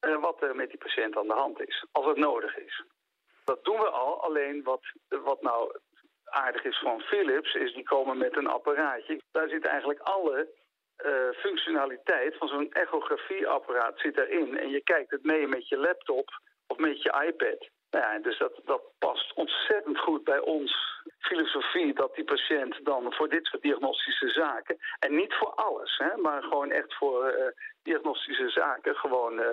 uh, 0.02 0.22
wat 0.22 0.42
er 0.42 0.56
met 0.56 0.70
die 0.70 0.78
patiënt 0.78 1.18
aan 1.18 1.28
de 1.28 1.34
hand 1.34 1.68
is, 1.68 1.86
als 1.92 2.06
het 2.06 2.18
nodig 2.18 2.58
is. 2.58 2.84
Dat 3.44 3.64
doen 3.64 3.78
we 3.78 3.90
al, 3.90 4.24
alleen 4.24 4.64
wat, 4.64 4.82
wat 5.08 5.42
nou 5.42 5.78
aardig 6.26 6.64
is 6.64 6.80
van 6.80 7.02
Philips 7.02 7.54
is 7.54 7.74
die 7.74 7.84
komen 7.84 8.18
met 8.18 8.38
een 8.38 8.48
apparaatje. 8.48 9.22
Daar 9.32 9.50
zit 9.50 9.66
eigenlijk 9.66 10.00
alle 10.00 10.64
functionaliteit 11.36 12.38
van 12.38 12.48
zo'n 12.48 12.72
echografieapparaat 12.72 14.00
zit 14.00 14.18
erin. 14.18 14.58
En 14.58 14.70
je 14.70 14.82
kijkt 14.84 15.12
het 15.12 15.24
mee 15.24 15.48
met 15.48 15.68
je 15.68 15.78
laptop 15.78 16.30
of 16.68 16.78
met 16.78 17.02
je 17.02 17.24
iPad. 17.28 17.70
Ja, 18.02 18.20
dus 18.20 18.38
dat, 18.38 18.54
dat 18.66 18.82
past 19.00 19.34
ontzettend 19.34 20.00
goed 20.00 20.24
bij 20.24 20.40
ons 20.40 20.72
filosofie 21.20 21.94
dat 21.94 22.16
die 22.16 22.24
patiënt 22.24 22.80
dan 22.84 23.14
voor 23.14 23.30
dit 23.30 23.46
soort 23.46 23.62
diagnostische 23.62 24.30
zaken, 24.30 24.78
en 25.00 25.16
niet 25.16 25.34
voor 25.40 25.54
alles, 25.54 25.98
hè, 25.98 26.22
maar 26.22 26.42
gewoon 26.44 26.72
echt 26.72 26.96
voor 26.98 27.22
uh, 27.28 27.46
diagnostische 27.84 28.50
zaken, 28.50 28.96
gewoon 28.96 29.34
uh, 29.40 29.46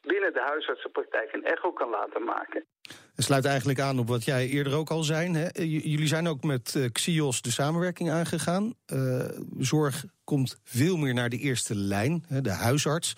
binnen 0.00 0.32
de 0.32 0.40
huisartsenpraktijk 0.40 1.32
een 1.32 1.44
echo 1.44 1.72
kan 1.72 1.90
laten 1.90 2.24
maken. 2.24 2.64
Het 3.14 3.24
sluit 3.24 3.44
eigenlijk 3.44 3.80
aan 3.80 3.98
op 3.98 4.08
wat 4.08 4.24
jij 4.24 4.48
eerder 4.48 4.76
ook 4.76 4.90
al 4.90 5.02
zei. 5.02 5.34
Hè? 5.34 5.48
Jullie 5.62 6.06
zijn 6.06 6.28
ook 6.28 6.42
met 6.42 6.74
uh, 6.74 6.86
Xios 6.92 7.42
de 7.42 7.50
samenwerking 7.50 8.10
aangegaan. 8.10 8.74
zorg 9.58 10.04
komt 10.24 10.60
veel 10.64 10.96
meer 10.96 11.14
naar 11.14 11.28
de 11.28 11.38
eerste 11.38 11.74
lijn, 11.76 12.24
hè, 12.28 12.40
de 12.40 12.52
huisarts. 12.52 13.14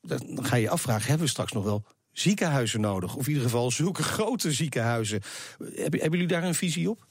dan 0.00 0.44
ga 0.44 0.56
je 0.56 0.62
je 0.62 0.70
afvragen, 0.70 1.08
hebben 1.08 1.26
we 1.26 1.32
straks 1.32 1.52
nog 1.52 1.64
wel 1.64 1.82
ziekenhuizen 2.18 2.80
nodig. 2.80 3.14
Of 3.14 3.22
in 3.22 3.28
ieder 3.28 3.42
geval 3.42 3.70
zulke 3.70 4.02
grote 4.16 4.52
ziekenhuizen. 4.52 5.22
Hebben, 5.58 6.00
hebben 6.00 6.10
jullie 6.10 6.26
daar 6.26 6.44
een 6.44 6.54
visie 6.54 6.90
op? 6.90 7.06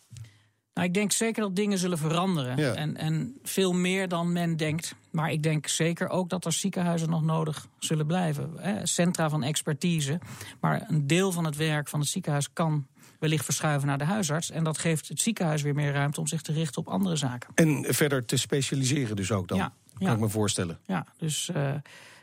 Nou, 0.73 0.87
ik 0.87 0.93
denk 0.93 1.11
zeker 1.11 1.41
dat 1.41 1.55
dingen 1.55 1.77
zullen 1.77 1.97
veranderen. 1.97 2.57
Ja. 2.57 2.73
En, 2.73 2.97
en 2.97 3.37
veel 3.43 3.73
meer 3.73 4.07
dan 4.07 4.31
men 4.31 4.57
denkt. 4.57 4.95
Maar 5.11 5.31
ik 5.31 5.43
denk 5.43 5.67
zeker 5.67 6.09
ook 6.09 6.29
dat 6.29 6.45
er 6.45 6.51
ziekenhuizen 6.51 7.09
nog 7.09 7.23
nodig 7.23 7.67
zullen 7.79 8.05
blijven. 8.05 8.51
Hè? 8.57 8.85
Centra 8.85 9.29
van 9.29 9.43
expertise. 9.43 10.19
Maar 10.59 10.85
een 10.87 11.07
deel 11.07 11.31
van 11.31 11.45
het 11.45 11.55
werk 11.55 11.87
van 11.87 11.99
het 11.99 12.09
ziekenhuis 12.09 12.53
kan 12.53 12.87
wellicht 13.19 13.45
verschuiven 13.45 13.87
naar 13.87 13.97
de 13.97 14.03
huisarts. 14.03 14.51
En 14.51 14.63
dat 14.63 14.77
geeft 14.77 15.07
het 15.07 15.21
ziekenhuis 15.21 15.61
weer 15.61 15.75
meer 15.75 15.91
ruimte 15.91 16.19
om 16.19 16.27
zich 16.27 16.41
te 16.41 16.53
richten 16.53 16.81
op 16.81 16.87
andere 16.87 17.15
zaken. 17.15 17.49
En 17.55 17.85
verder 17.87 18.25
te 18.25 18.37
specialiseren 18.37 19.15
dus 19.15 19.31
ook 19.31 19.47
dan, 19.47 19.57
ja, 19.57 19.73
kan 19.93 20.07
ja. 20.07 20.13
ik 20.13 20.19
me 20.19 20.29
voorstellen. 20.29 20.79
Ja, 20.85 21.05
dus 21.17 21.49
uh, 21.55 21.73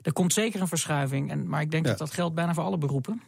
er 0.02 0.12
komt 0.12 0.32
zeker 0.32 0.61
een 0.61 0.68
verschuiving. 0.68 1.30
En, 1.30 1.49
maar 1.49 1.61
ik 1.61 1.71
denk 1.71 1.85
Ja. 1.85 1.90
dat 1.90 1.99
dat 1.99 2.12
geldt 2.12 2.35
bijna 2.35 2.54
voor 2.54 2.64
alle 2.64 2.78
beroepen. 2.78 3.23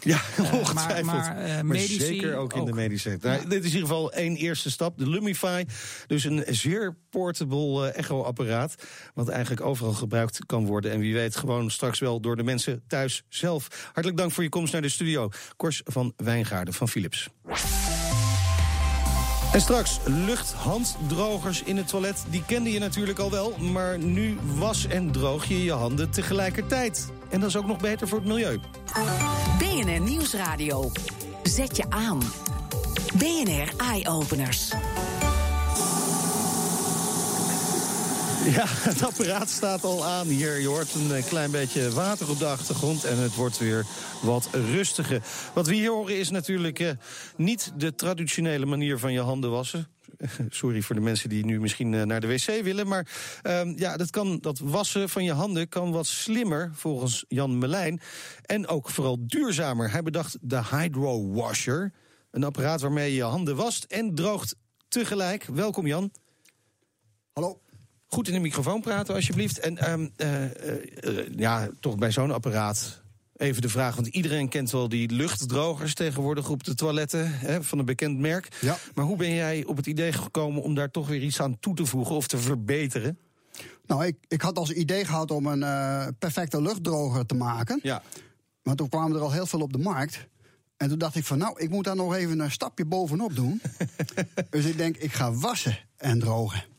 Ja, 0.00 0.20
Eh, 0.36 0.52
ongetwijfeld. 0.54 1.04
maar, 1.06 1.34
maar, 1.34 1.36
eh, 1.44 1.60
Maar 1.60 1.76
zeker 1.76 2.36
ook 2.36 2.52
in 2.54 2.64
de 2.64 2.72
medische 2.72 3.10
sector. 3.10 3.30
Nou, 3.30 3.42
dit 3.48 3.64
is 3.64 3.70
in 3.70 3.74
ieder 3.74 3.80
geval 3.88 4.12
één 4.12 4.36
eerste 4.36 4.70
stap. 4.70 4.98
De 4.98 5.08
Lumify, 5.08 5.64
dus 6.06 6.24
een 6.24 6.44
zeer 6.48 6.96
portable 7.10 7.90
eh, 7.90 7.98
echo-apparaat... 7.98 8.74
wat 9.14 9.28
eigenlijk 9.28 9.60
overal 9.66 9.92
gebruikt 9.92 10.46
kan 10.46 10.66
worden. 10.66 10.90
En 10.92 10.98
wie 11.00 11.14
weet 11.14 11.36
gewoon 11.36 11.70
straks 11.70 11.98
wel 11.98 12.20
door 12.20 12.36
de 12.36 12.42
mensen 12.42 12.82
thuis 12.86 13.22
zelf. 13.28 13.68
Hartelijk 13.84 14.16
dank 14.16 14.32
voor 14.32 14.42
je 14.42 14.48
komst 14.48 14.72
naar 14.72 14.82
de 14.82 14.88
studio. 14.88 15.28
Kors 15.56 15.80
van 15.84 16.12
Wijngaarden 16.16 16.74
van 16.74 16.88
Philips. 16.88 17.28
En 19.52 19.60
straks 19.60 19.98
luchthanddrogers 20.04 21.62
in 21.62 21.76
het 21.76 21.88
toilet. 21.88 22.24
Die 22.28 22.44
kende 22.46 22.72
je 22.72 22.78
natuurlijk 22.78 23.18
al 23.18 23.30
wel, 23.30 23.54
maar 23.58 23.98
nu 23.98 24.38
was 24.54 24.86
en 24.86 25.10
droog 25.10 25.44
je 25.44 25.64
je 25.64 25.72
handen 25.72 26.10
tegelijkertijd. 26.10 27.12
En 27.28 27.40
dat 27.40 27.48
is 27.48 27.56
ook 27.56 27.66
nog 27.66 27.78
beter 27.78 28.08
voor 28.08 28.18
het 28.18 28.26
milieu. 28.26 28.60
BNR 29.58 30.00
Nieuwsradio. 30.00 30.90
Zet 31.42 31.76
je 31.76 31.84
aan. 31.88 32.20
BNR 33.14 33.72
Eye 33.76 34.08
Openers. 34.08 34.72
Ja, 38.50 38.64
het 38.66 39.02
apparaat 39.02 39.50
staat 39.50 39.84
al 39.84 40.04
aan 40.04 40.26
hier. 40.26 40.60
Je 40.60 40.66
hoort 40.66 40.94
een 40.94 41.14
eh, 41.14 41.24
klein 41.24 41.50
beetje 41.50 41.90
water 41.90 42.30
op 42.30 42.38
de 42.38 42.46
achtergrond 42.46 43.04
en 43.04 43.18
het 43.18 43.34
wordt 43.34 43.58
weer 43.58 43.86
wat 44.22 44.48
rustiger. 44.52 45.22
Wat 45.54 45.66
we 45.66 45.74
hier 45.74 45.90
horen 45.90 46.18
is 46.18 46.30
natuurlijk 46.30 46.78
eh, 46.78 46.90
niet 47.36 47.72
de 47.76 47.94
traditionele 47.94 48.66
manier 48.66 48.98
van 48.98 49.12
je 49.12 49.20
handen 49.20 49.50
wassen. 49.50 49.88
Sorry 50.48 50.82
voor 50.82 50.94
de 50.94 51.00
mensen 51.00 51.28
die 51.28 51.44
nu 51.44 51.60
misschien 51.60 51.94
eh, 51.94 52.02
naar 52.02 52.20
de 52.20 52.26
wc 52.26 52.62
willen. 52.62 52.88
Maar 52.88 53.06
ehm, 53.42 53.72
ja, 53.76 53.96
dat, 53.96 54.10
kan, 54.10 54.38
dat 54.40 54.58
wassen 54.58 55.08
van 55.08 55.24
je 55.24 55.32
handen 55.32 55.68
kan 55.68 55.92
wat 55.92 56.06
slimmer, 56.06 56.70
volgens 56.74 57.24
Jan 57.28 57.58
Melijn. 57.58 58.00
En 58.42 58.66
ook 58.66 58.90
vooral 58.90 59.16
duurzamer. 59.20 59.90
Hij 59.90 60.02
bedacht 60.02 60.36
de 60.40 60.62
Hydro 60.70 61.32
Washer. 61.32 61.92
Een 62.30 62.44
apparaat 62.44 62.80
waarmee 62.80 63.10
je 63.10 63.16
je 63.16 63.22
handen 63.22 63.56
wast 63.56 63.84
en 63.84 64.14
droogt 64.14 64.54
tegelijk. 64.88 65.44
Welkom 65.44 65.86
Jan. 65.86 66.12
Hallo. 67.32 67.60
Goed 68.14 68.28
in 68.28 68.34
de 68.34 68.40
microfoon 68.40 68.80
praten, 68.80 69.14
alsjeblieft. 69.14 69.58
En 69.58 69.78
ehm, 69.78 70.08
eh, 70.16 70.44
eh, 70.44 70.78
eh, 71.00 71.26
ja, 71.36 71.68
toch 71.80 71.96
bij 71.98 72.10
zo'n 72.10 72.30
apparaat. 72.30 73.02
Even 73.36 73.62
de 73.62 73.68
vraag, 73.68 73.94
want 73.94 74.06
iedereen 74.06 74.48
kent 74.48 74.70
wel 74.70 74.88
die 74.88 75.10
luchtdrogers 75.10 75.94
tegenwoordig 75.94 76.48
op 76.48 76.64
de 76.64 76.74
toiletten 76.74 77.38
hè, 77.38 77.62
van 77.62 77.78
een 77.78 77.84
bekend 77.84 78.18
merk. 78.18 78.48
Ja. 78.60 78.76
Maar 78.94 79.04
hoe 79.04 79.16
ben 79.16 79.34
jij 79.34 79.64
op 79.64 79.76
het 79.76 79.86
idee 79.86 80.12
gekomen 80.12 80.62
om 80.62 80.74
daar 80.74 80.90
toch 80.90 81.08
weer 81.08 81.22
iets 81.22 81.40
aan 81.40 81.58
toe 81.60 81.74
te 81.74 81.86
voegen 81.86 82.14
of 82.14 82.26
te 82.26 82.38
verbeteren? 82.38 83.18
Nou, 83.86 84.06
ik, 84.06 84.16
ik 84.28 84.40
had 84.40 84.58
als 84.58 84.72
idee 84.72 85.04
gehad 85.04 85.30
om 85.30 85.46
een 85.46 86.16
perfecte 86.18 86.62
luchtdroger 86.62 87.26
te 87.26 87.34
maken. 87.34 87.80
Ja, 87.82 88.02
Maar 88.62 88.74
toen 88.74 88.88
kwamen 88.88 89.16
er 89.16 89.22
al 89.22 89.32
heel 89.32 89.46
veel 89.46 89.60
op 89.60 89.72
de 89.72 89.78
markt. 89.78 90.28
En 90.76 90.88
toen 90.88 90.98
dacht 90.98 91.16
ik 91.16 91.24
van, 91.24 91.38
nou, 91.38 91.60
ik 91.60 91.70
moet 91.70 91.84
daar 91.84 91.96
nog 91.96 92.14
even 92.14 92.40
een 92.40 92.50
stapje 92.50 92.84
bovenop 92.84 93.36
doen. 93.36 93.60
dus 94.50 94.64
ik 94.64 94.76
denk, 94.76 94.96
ik 94.96 95.12
ga 95.12 95.32
wassen 95.32 95.78
en 95.96 96.18
drogen. 96.18 96.70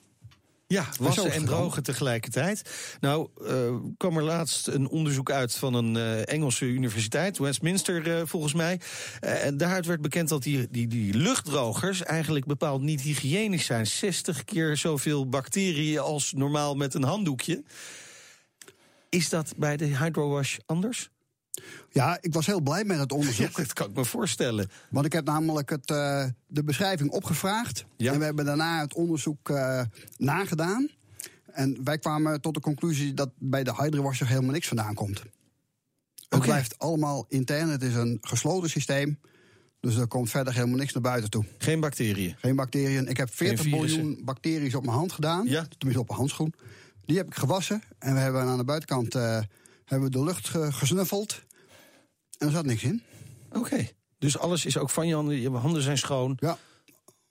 Ja 0.74 0.86
wassen 1.00 1.32
en 1.32 1.46
drogen 1.46 1.84
tegelijkertijd. 1.84 2.62
Nou, 3.00 3.30
eh, 3.48 3.76
kwam 3.98 4.18
er 4.18 4.24
laatst 4.24 4.68
een 4.68 4.88
onderzoek 4.88 5.32
uit 5.32 5.56
van 5.56 5.74
een 5.74 5.98
eh, 5.98 6.34
Engelse 6.34 6.66
universiteit, 6.66 7.38
Westminster 7.38 8.18
eh, 8.18 8.22
volgens 8.26 8.54
mij. 8.54 8.80
En 9.20 9.58
daaruit 9.58 9.86
werd 9.86 10.02
bekend 10.02 10.30
dat 10.30 10.44
die, 10.44 10.68
die, 10.72 10.88
die 10.88 11.14
luchtdrogers 11.14 12.04
eigenlijk 12.04 12.46
bepaald 12.46 12.82
niet 12.82 13.02
hygiënisch 13.02 13.66
zijn. 13.66 13.88
60 13.88 14.44
keer 14.44 14.78
zoveel 14.78 15.30
bacteriën 15.30 16.00
als 16.00 16.34
normaal 16.34 16.76
met 16.76 16.94
een 16.94 17.04
handdoekje. 17.04 17.64
Is 19.10 19.30
dat 19.30 19.54
bij 19.58 19.78
de 19.78 19.98
Hydrowash 19.98 20.58
anders? 20.66 21.10
Ja, 21.90 22.18
ik 22.22 22.34
was 22.34 22.46
heel 22.46 22.62
blij 22.62 22.84
met 22.84 22.98
het 23.00 23.12
Ja, 23.12 23.18
onderzoek. 23.18 23.56
dat 23.56 23.74
kan 23.74 23.90
ik 23.90 23.96
me 23.96 24.06
voorstellen. 24.06 24.70
Want 24.90 25.06
ik 25.06 25.14
heb 25.14 25.26
namelijk 25.26 25.70
het, 25.70 25.90
eh, 25.92 26.26
de 26.48 26.64
beschrijving 26.64 27.10
opgevraagd. 27.12 27.86
Ja. 27.98 28.12
En 28.14 28.20
we 28.20 28.26
hebben 28.26 28.46
daarna 28.46 28.82
het 28.82 28.94
onderzoek 28.94 29.50
eh, 29.50 29.82
nagedaan. 30.18 30.90
En 31.52 31.84
wij 31.84 31.98
kwamen 31.98 32.42
tot 32.42 32.54
de 32.54 32.60
conclusie 32.60 33.14
dat 33.14 33.30
bij 33.38 33.64
de 33.64 33.74
hydrowasher 33.76 34.28
helemaal 34.28 34.52
niks 34.52 34.68
vandaan 34.68 34.94
komt. 34.94 35.20
Het 35.20 36.42
Oké. 36.42 36.46
blijft 36.48 36.80
allemaal 36.80 37.26
intern. 37.30 37.70
Het 37.70 37.84
is 37.84 37.94
een 37.96 38.18
gesloten 38.22 38.70
systeem. 38.70 39.20
Dus 39.80 39.96
er 39.96 40.08
komt 40.08 40.30
verder 40.30 40.54
helemaal 40.54 40.78
niks 40.78 40.94
naar 40.94 41.02
buiten 41.02 41.30
toe. 41.30 41.46
Geen 41.58 41.80
bacteriën. 41.80 42.36
Geen 42.40 42.56
bacteriën. 42.56 43.08
Ik 43.08 43.18
heb 43.18 43.34
40 43.34 43.62
virussen. 43.66 44.00
miljoen 44.00 44.26
bacteriën 44.26 44.76
op 44.76 44.86
mijn 44.86 44.98
hand 44.98 45.12
gedaan. 45.12 45.46
Ja. 45.48 45.66
Tenminste 45.78 46.04
op 46.04 46.10
een 46.10 46.16
handschoen. 46.16 46.54
Die 47.06 47.18
heb 47.18 47.28
ik 47.28 47.36
gewassen. 47.36 47.82
En 48.00 48.14
we 48.14 48.20
hebben 48.20 48.42
aan 48.42 48.58
de 48.58 48.64
buitenkant 48.64 49.16
eh, 49.16 49.40
hebben 49.86 50.12
we 50.12 50.18
de 50.18 50.24
lucht 50.24 50.50
ge- 50.50 50.72
gesnuffeld. 50.72 51.42
En 52.38 52.48
er 52.48 52.54
zat 52.54 52.66
niks 52.66 52.84
in. 52.84 53.04
Oké. 53.52 53.88
Dus 54.18 54.38
alles 54.38 54.66
is 54.66 54.78
ook 54.78 54.90
van 54.90 55.08
je 55.08 55.14
handen. 55.14 55.42
Je 55.42 55.50
handen 55.50 55.82
zijn 55.82 55.98
schoon. 55.98 56.38
Ja. 56.40 56.58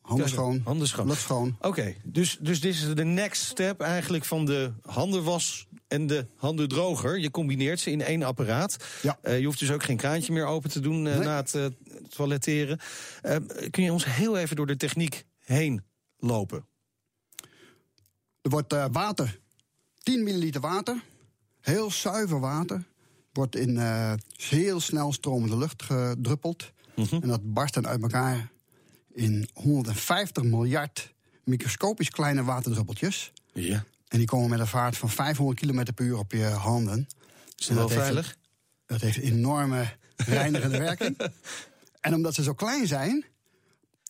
Handen 0.01 0.29
schoon. 0.29 0.61
handen 0.65 0.89
schoon. 0.89 1.07
Lucht 1.07 1.21
schoon. 1.21 1.57
Oké, 1.61 1.95
dus, 2.03 2.37
dus 2.41 2.61
dit 2.61 2.75
is 2.75 2.95
de 2.95 3.05
next 3.05 3.43
step 3.43 3.81
eigenlijk 3.81 4.25
van 4.25 4.45
de 4.45 4.73
handenwas 4.83 5.67
en 5.89 6.07
de 6.07 6.27
handendroger. 6.37 7.19
Je 7.19 7.31
combineert 7.31 7.81
ze 7.81 7.91
in 7.91 8.01
één 8.03 8.23
apparaat. 8.23 8.77
Ja. 9.03 9.19
Eh, 9.23 9.39
je 9.39 9.45
hoeft 9.45 9.59
dus 9.59 9.71
ook 9.71 9.83
geen 9.83 9.97
kraantje 9.97 10.33
meer 10.33 10.47
open 10.47 10.71
te 10.71 10.81
doen 10.81 11.07
eh, 11.07 11.15
Nee. 11.17 11.25
na 11.27 11.37
het 11.37 11.55
eh, 11.55 11.67
toiletteren. 12.09 12.79
Kun 13.71 13.83
je 13.85 13.93
ons 13.93 14.05
heel 14.05 14.37
even 14.39 14.57
door 14.57 14.67
de 14.67 14.77
techniek 14.77 15.25
heen 15.39 15.85
lopen? 16.19 16.67
Er 18.43 18.51
wordt 18.51 18.73
water, 18.93 19.39
10 20.03 20.23
milliliter 20.23 20.61
water, 20.61 21.03
heel 21.63 21.91
zuiver 21.91 22.41
water, 22.41 22.85
wordt 23.33 23.57
in 23.57 23.79
eh, 23.79 24.13
heel 24.37 24.81
snel 24.81 25.13
stromende 25.13 25.57
lucht 25.57 25.83
gedruppeld. 25.83 26.73
Mhm. 26.97 27.15
En 27.15 27.29
dat 27.29 27.53
barst 27.53 27.75
dan 27.75 27.87
uit 27.87 28.03
elkaar 28.03 28.51
in 29.13 29.49
150 29.53 30.43
miljard 30.43 31.15
microscopisch 31.45 32.11
kleine 32.11 32.45
waterdruppeltjes. 32.45 33.33
Ja. 33.53 33.85
En 34.09 34.19
die 34.19 34.27
komen 34.27 34.51
met 34.51 34.59
een 34.61 34.67
vaart 34.67 34.97
van 34.97 35.11
500 35.11 35.61
km 35.61 35.93
per 35.95 36.05
uur 36.05 36.19
op 36.19 36.33
je 36.33 36.45
handen. 36.45 37.07
Is 37.57 37.67
dat 37.67 37.77
wel 37.77 37.89
heeft 37.89 38.01
veilig? 38.01 38.31
een- 38.31 38.41
dat 38.87 39.01
heeft 39.01 39.19
enorme 39.19 39.97
reinigende 40.17 40.79
werking. 40.79 41.17
En 42.01 42.15
omdat 42.15 42.35
ze 42.35 42.43
zo 42.43 42.53
klein 42.55 42.87
zijn, 42.87 43.25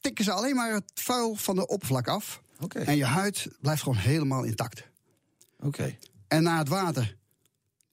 tikken 0.01 0.25
ze 0.25 0.33
alleen 0.33 0.55
maar 0.55 0.73
het 0.73 0.91
vuil 0.95 1.35
van 1.35 1.55
de 1.57 1.67
oppervlak 1.67 2.09
af. 2.09 2.43
Oké. 2.61 2.79
En 2.79 2.97
je 2.97 3.05
huid 3.05 3.49
blijft 3.61 3.83
gewoon 3.83 3.99
helemaal 3.99 4.43
intact. 4.43 4.83
Oké. 5.61 5.97
En 6.29 6.43
na 6.43 6.59
het 6.59 6.69
water 6.69 7.17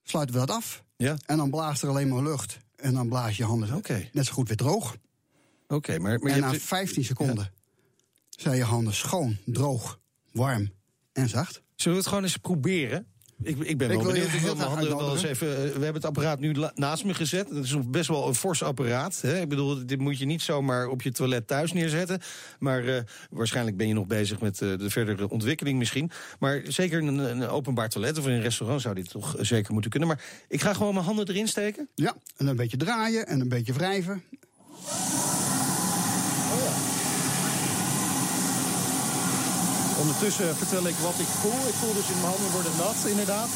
sluiten 0.10 0.39
we 0.39 0.46
dat 0.46 0.56
af. 0.56 0.84
Ja. 0.98 1.18
En 1.25 1.38
dan 1.38 1.50
blaast 1.50 1.82
er 1.82 1.89
alleen 1.89 2.08
maar 2.08 2.24
lucht. 2.24 2.58
En 2.75 2.94
dan 2.94 3.10
blaas 3.10 3.38
je 3.38 3.44
handen 3.44 3.82
net 4.12 4.25
zo 4.25 4.34
goed 4.34 4.48
weer 4.48 4.58
droog. 4.58 4.96
Oké, 5.68 6.00
maar, 6.00 6.20
maar 6.20 6.32
en 6.32 6.39
na 6.39 6.50
hebt- 6.51 6.62
15 6.62 7.04
seconden 7.04 7.51
zijn 8.30 8.58
je 8.58 8.63
handen 8.63 8.94
schoon, 8.94 9.38
droog, 9.46 10.00
warm 10.32 10.72
en 11.13 11.30
zacht. 11.30 11.62
Zullen 11.75 11.98
we 11.98 12.04
het 12.04 12.08
gewoon 12.08 12.24
eens 12.24 12.38
proberen? 12.38 13.08
Ik, 13.43 13.58
ik 13.60 13.77
ben 13.77 13.91
Ik 13.91 13.96
wel 14.01 14.05
benieuwd. 14.12 14.34
Ik 14.34 14.39
wil 14.39 14.55
mijn 14.55 14.67
handen 14.69 14.88
wel 14.98 15.12
eens 15.12 15.24
uitnodigen. 15.24 15.29
even. 15.29 15.48
eh, 15.58 15.63
we 15.63 15.84
hebben 15.84 15.93
het 15.93 16.05
apparaat 16.05 16.39
nu 16.39 16.55
naast 16.75 17.05
me 17.05 17.13
gezet. 17.13 17.48
Dat 17.50 17.63
is 17.63 17.75
best 17.88 18.08
wel 18.08 18.27
een 18.27 18.36
fors 18.36 18.63
apparaat. 18.63 19.22
Hè? 19.22 19.39
Ik 19.41 19.50
bedoel, 19.50 19.86
dit 19.86 20.00
moet 20.00 20.17
je 20.19 20.25
niet 20.25 20.41
zomaar 20.41 20.88
op 20.88 21.01
je 21.01 21.12
toilet 21.12 21.48
thuis 21.48 21.74
neerzetten. 21.74 22.19
Maar 22.60 22.86
eh, 22.86 23.01
waarschijnlijk 23.29 23.77
ben 23.77 23.88
je 23.88 23.93
nog 23.93 24.08
bezig 24.08 24.39
met 24.39 24.62
eh, 24.62 24.77
de 24.77 24.89
verdere 24.89 25.29
ontwikkeling 25.29 25.77
misschien. 25.77 26.12
Maar 26.39 26.62
zeker 26.67 27.00
in 27.00 27.08
een, 27.08 27.17
een 27.41 27.48
openbaar 27.48 27.89
toilet 27.89 28.17
of 28.17 28.25
in 28.27 28.31
een 28.34 28.41
restaurant 28.41 28.81
zou 28.81 28.96
dit 28.96 29.10
toch 29.10 29.36
zeker 29.39 29.74
moeten 29.74 29.91
kunnen. 29.91 30.10
Maar 30.10 30.22
ik 30.48 30.62
ga 30.62 30.74
gewoon 30.74 30.93
mijn 30.93 31.05
handen 31.05 31.27
erin 31.27 31.48
steken. 31.48 31.89
Ja, 31.96 32.15
en 32.38 32.48
een 32.48 32.55
beetje 32.55 32.77
draaien 32.77 33.27
en 33.27 33.39
een 33.39 33.50
beetje 33.50 33.74
wrijven. 33.74 34.24
Ondertussen 40.00 40.56
vertel 40.56 40.88
ik 40.88 40.96
wat 40.96 41.20
ik 41.20 41.32
voel. 41.41 41.60
Ik 41.72 41.77
voel 41.82 41.94
dus 41.94 42.10
in 42.13 42.20
mijn 42.22 42.34
handen 42.34 42.51
worden 42.51 42.72
nat, 42.77 42.96
inderdaad. 43.06 43.50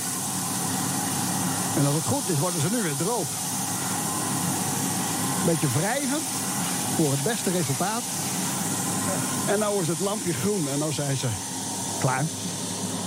En 1.78 1.86
als 1.86 1.96
het 1.96 2.06
goed 2.14 2.30
is, 2.34 2.40
worden 2.40 2.62
ze 2.62 2.70
nu 2.76 2.82
weer 2.82 3.00
droog. 3.04 3.28
Beetje 5.46 5.68
wrijven 5.80 6.22
voor 6.96 7.12
het 7.12 7.24
beste 7.24 7.50
resultaat. 7.52 8.04
En 9.48 9.60
nou 9.60 9.82
is 9.82 9.88
het 9.88 10.00
lampje 10.00 10.34
groen 10.34 10.68
en 10.74 10.80
nou 10.80 10.92
zijn 10.94 11.18
ze 11.18 11.28
klaar. 12.00 12.24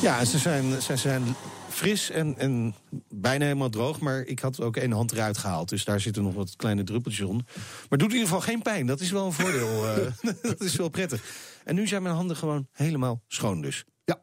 Ja, 0.02 0.24
ze 0.24 0.38
zijn, 0.38 0.82
ze 0.82 0.96
zijn 0.96 1.34
fris 1.68 2.10
en, 2.10 2.38
en 2.38 2.74
bijna 3.08 3.44
helemaal 3.44 3.68
droog. 3.70 4.00
Maar 4.00 4.20
ik 4.22 4.38
had 4.38 4.60
ook 4.60 4.76
één 4.76 4.92
hand 4.92 5.12
eruit 5.12 5.38
gehaald. 5.38 5.68
Dus 5.68 5.84
daar 5.84 6.00
zitten 6.00 6.22
nog 6.22 6.34
wat 6.34 6.56
kleine 6.56 6.84
druppeltjes 6.84 7.26
onder. 7.26 7.44
Maar 7.46 7.86
het 7.88 7.98
doet 8.00 8.08
in 8.12 8.14
ieder 8.16 8.28
geval 8.28 8.40
geen 8.40 8.62
pijn. 8.62 8.86
Dat 8.86 9.00
is 9.00 9.10
wel 9.10 9.26
een 9.26 9.32
voordeel. 9.32 9.88
eh, 9.88 10.32
dat 10.50 10.60
is 10.60 10.76
wel 10.76 10.88
prettig. 10.88 11.22
En 11.66 11.74
nu 11.74 11.86
zijn 11.86 12.02
mijn 12.02 12.14
handen 12.14 12.36
gewoon 12.36 12.68
helemaal 12.72 13.22
schoon 13.28 13.60
dus. 13.60 13.84
Ja. 14.04 14.20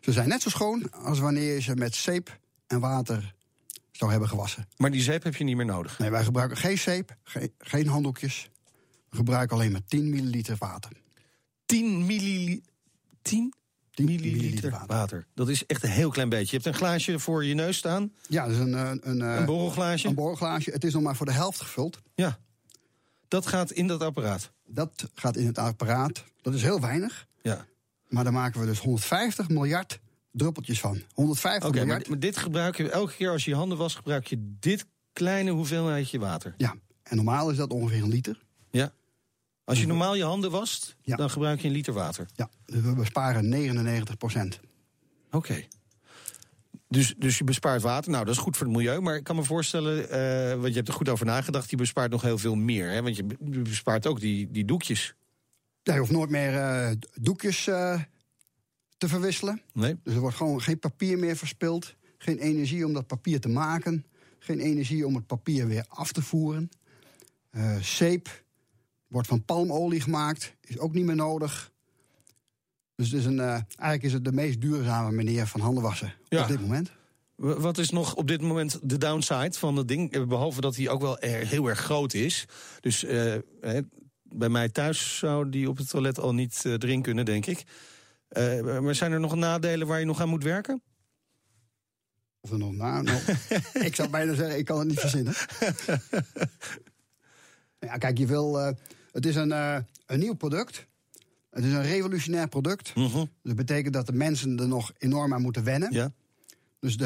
Ze 0.00 0.12
zijn 0.12 0.28
net 0.28 0.42
zo 0.42 0.48
schoon 0.50 0.90
als 0.92 1.18
wanneer 1.18 1.54
je 1.54 1.60
ze 1.60 1.74
met 1.74 1.94
zeep 1.94 2.38
en 2.66 2.80
water 2.80 3.34
zou 3.92 4.10
hebben 4.10 4.28
gewassen. 4.28 4.68
Maar 4.76 4.90
die 4.90 5.02
zeep 5.02 5.22
heb 5.22 5.36
je 5.36 5.44
niet 5.44 5.56
meer 5.56 5.66
nodig. 5.66 5.98
Nee, 5.98 6.10
wij 6.10 6.24
gebruiken 6.24 6.56
geen 6.56 6.78
zeep, 6.78 7.16
geen, 7.22 7.52
geen 7.58 7.86
handdoekjes. 7.86 8.50
We 9.08 9.16
gebruiken 9.16 9.56
alleen 9.56 9.72
maar 9.72 9.84
10 9.84 10.10
milliliter 10.10 10.56
water. 10.58 10.90
10 11.66 12.06
milliliter. 12.06 12.72
10 13.22 13.52
10 13.90 14.04
milliliter 14.04 14.84
water. 14.86 15.26
Dat 15.34 15.48
is 15.48 15.66
echt 15.66 15.82
een 15.82 15.90
heel 15.90 16.10
klein 16.10 16.28
beetje. 16.28 16.46
Je 16.56 16.62
hebt 16.62 16.66
een 16.66 16.74
glaasje 16.74 17.18
voor 17.18 17.44
je 17.44 17.54
neus 17.54 17.76
staan. 17.76 18.12
Ja, 18.28 18.42
dat 18.42 18.52
is 18.52 18.58
een, 18.58 18.72
een, 18.72 19.00
een, 19.10 19.20
Een 19.20 19.44
borrelglaasje. 19.44 20.08
een 20.08 20.14
borrelglaasje. 20.14 20.70
Het 20.70 20.84
is 20.84 20.92
nog 20.92 21.02
maar 21.02 21.16
voor 21.16 21.26
de 21.26 21.32
helft 21.32 21.60
gevuld. 21.60 22.00
Ja. 22.14 22.38
Dat 23.32 23.46
gaat 23.46 23.70
in 23.70 23.86
dat 23.86 24.02
apparaat. 24.02 24.50
Dat 24.66 25.08
gaat 25.14 25.36
in 25.36 25.46
het 25.46 25.58
apparaat. 25.58 26.24
Dat 26.42 26.54
is 26.54 26.62
heel 26.62 26.80
weinig. 26.80 27.26
Ja. 27.42 27.66
Maar 28.08 28.24
daar 28.24 28.32
maken 28.32 28.60
we 28.60 28.66
dus 28.66 28.78
150 28.78 29.48
miljard 29.48 30.00
druppeltjes 30.32 30.80
van. 30.80 31.02
150 31.14 31.68
Oké, 31.68 31.76
maar, 31.76 31.86
miljard. 31.86 32.08
maar 32.08 32.18
dit 32.18 32.36
gebruik 32.36 32.76
je 32.76 32.90
elke 32.90 33.14
keer 33.14 33.30
als 33.30 33.44
je 33.44 33.50
je 33.50 33.56
handen 33.56 33.78
was, 33.78 33.94
gebruik 33.94 34.26
je 34.26 34.56
dit 34.60 34.86
kleine 35.12 35.50
hoeveelheidje 35.50 36.18
water. 36.18 36.54
Ja, 36.56 36.74
en 37.02 37.16
normaal 37.16 37.50
is 37.50 37.56
dat 37.56 37.70
ongeveer 37.70 38.02
een 38.02 38.08
liter. 38.08 38.38
Ja. 38.70 38.92
Als 39.64 39.80
je 39.80 39.86
normaal 39.86 40.14
je 40.14 40.24
handen 40.24 40.50
wast, 40.50 40.96
Ja. 41.02 41.16
dan 41.16 41.30
gebruik 41.30 41.60
je 41.60 41.66
een 41.68 41.74
liter 41.74 41.92
water. 41.92 42.26
Ja, 42.34 42.48
dus 42.66 42.80
we 42.80 42.94
besparen 42.94 43.48
99 43.48 44.16
procent. 44.16 44.60
Oké. 45.30 45.64
Dus, 46.92 47.14
dus 47.18 47.38
je 47.38 47.44
bespaart 47.44 47.82
water. 47.82 48.10
Nou, 48.10 48.24
dat 48.24 48.34
is 48.34 48.40
goed 48.40 48.56
voor 48.56 48.66
het 48.66 48.76
milieu. 48.76 49.00
Maar 49.00 49.16
ik 49.16 49.24
kan 49.24 49.36
me 49.36 49.44
voorstellen, 49.44 50.10
eh, 50.10 50.54
want 50.54 50.68
je 50.68 50.74
hebt 50.74 50.88
er 50.88 50.94
goed 50.94 51.08
over 51.08 51.26
nagedacht, 51.26 51.70
je 51.70 51.76
bespaart 51.76 52.10
nog 52.10 52.22
heel 52.22 52.38
veel 52.38 52.54
meer. 52.54 52.90
Hè? 52.90 53.02
Want 53.02 53.16
je 53.16 53.24
be- 53.24 53.36
je 53.50 53.58
bespaart 53.58 54.06
ook 54.06 54.20
die, 54.20 54.50
die 54.50 54.64
doekjes. 54.64 55.14
Ja, 55.82 55.92
je 55.92 55.98
hoeft 55.98 56.12
nooit 56.12 56.30
meer 56.30 56.56
eh, 56.58 56.90
doekjes 57.20 57.66
eh, 57.66 58.00
te 58.96 59.08
verwisselen. 59.08 59.62
Nee? 59.72 59.96
Dus 60.04 60.14
er 60.14 60.20
wordt 60.20 60.36
gewoon 60.36 60.62
geen 60.62 60.78
papier 60.78 61.18
meer 61.18 61.36
verspild. 61.36 61.94
Geen 62.18 62.38
energie 62.38 62.86
om 62.86 62.92
dat 62.92 63.06
papier 63.06 63.40
te 63.40 63.48
maken. 63.48 64.06
Geen 64.38 64.60
energie 64.60 65.06
om 65.06 65.14
het 65.14 65.26
papier 65.26 65.66
weer 65.66 65.84
af 65.88 66.12
te 66.12 66.22
voeren. 66.22 66.70
Zeep 67.80 68.44
wordt 69.08 69.28
van 69.28 69.44
palmolie 69.44 70.00
gemaakt. 70.00 70.54
Is 70.60 70.78
ook 70.78 70.92
niet 70.92 71.04
meer 71.04 71.16
nodig. 71.16 71.71
Dus 73.02 73.10
het 73.10 73.20
is 73.20 73.26
een, 73.26 73.40
eh, 73.40 73.46
eigenlijk 73.52 74.02
is 74.02 74.12
het 74.12 74.24
de 74.24 74.32
meest 74.32 74.60
duurzame 74.60 75.10
manier 75.12 75.46
van 75.46 75.60
handen 75.60 75.82
wassen 75.82 76.14
Ja. 76.28 76.42
op 76.42 76.48
dit 76.48 76.60
moment. 76.60 76.90
Wat 77.36 77.78
is 77.78 77.90
nog 77.90 78.14
op 78.14 78.28
dit 78.28 78.40
moment 78.40 78.78
de 78.82 78.98
downside 78.98 79.52
van 79.52 79.76
het 79.76 79.88
ding? 79.88 80.12
Eh, 80.12 80.24
Behalve 80.24 80.60
dat 80.60 80.76
hij 80.76 80.88
ook 80.88 81.00
wel 81.00 81.18
er- 81.18 81.46
heel 81.46 81.68
erg 81.68 81.78
groot 81.78 82.14
is. 82.14 82.44
Dus 82.80 83.04
eh, 83.04 83.34
bij 84.22 84.48
mij 84.48 84.68
thuis 84.68 85.18
zou 85.18 85.48
die 85.48 85.68
op 85.68 85.76
het 85.76 85.88
toilet 85.88 86.18
al 86.18 86.34
niet 86.34 86.60
eh, 86.64 86.72
erin 86.72 87.02
kunnen, 87.02 87.24
denk 87.24 87.46
ik. 87.46 87.64
Eh, 88.28 88.60
maar 88.80 88.94
zijn 88.94 89.12
er 89.12 89.20
nog 89.20 89.34
nadelen 89.34 89.86
waar 89.86 89.98
je 89.98 90.04
nog 90.06 90.20
aan 90.20 90.28
moet 90.28 90.42
werken? 90.44 90.82
Of 92.40 92.50
er 92.50 92.58
nog 92.58 92.72
na. 92.72 93.02
nou, 93.02 93.18
ik 93.88 93.94
zou 93.94 94.08
bijna 94.08 94.34
zeggen, 94.34 94.58
ik 94.58 94.64
kan 94.64 94.78
het 94.78 94.88
niet 94.88 95.00
verzinnen. 95.00 95.34
ja, 97.88 97.96
kijk, 97.98 98.18
je 98.18 98.26
wil. 98.26 98.56
het 99.12 99.26
is 99.26 99.36
een, 99.36 99.50
een 100.06 100.18
nieuw 100.18 100.34
product. 100.34 100.86
Het 101.52 101.64
is 101.64 101.72
een 101.72 101.82
revolutionair 101.82 102.48
product. 102.48 102.92
Dat 103.42 103.56
betekent 103.56 103.94
dat 103.94 104.06
de 104.06 104.12
mensen 104.12 104.58
er 104.58 104.68
nog 104.68 104.92
enorm 104.98 105.34
aan 105.34 105.42
moeten 105.42 105.64
wennen. 105.64 105.92
Ja. 105.92 106.12
Dus 106.80 106.96
de. 106.96 107.04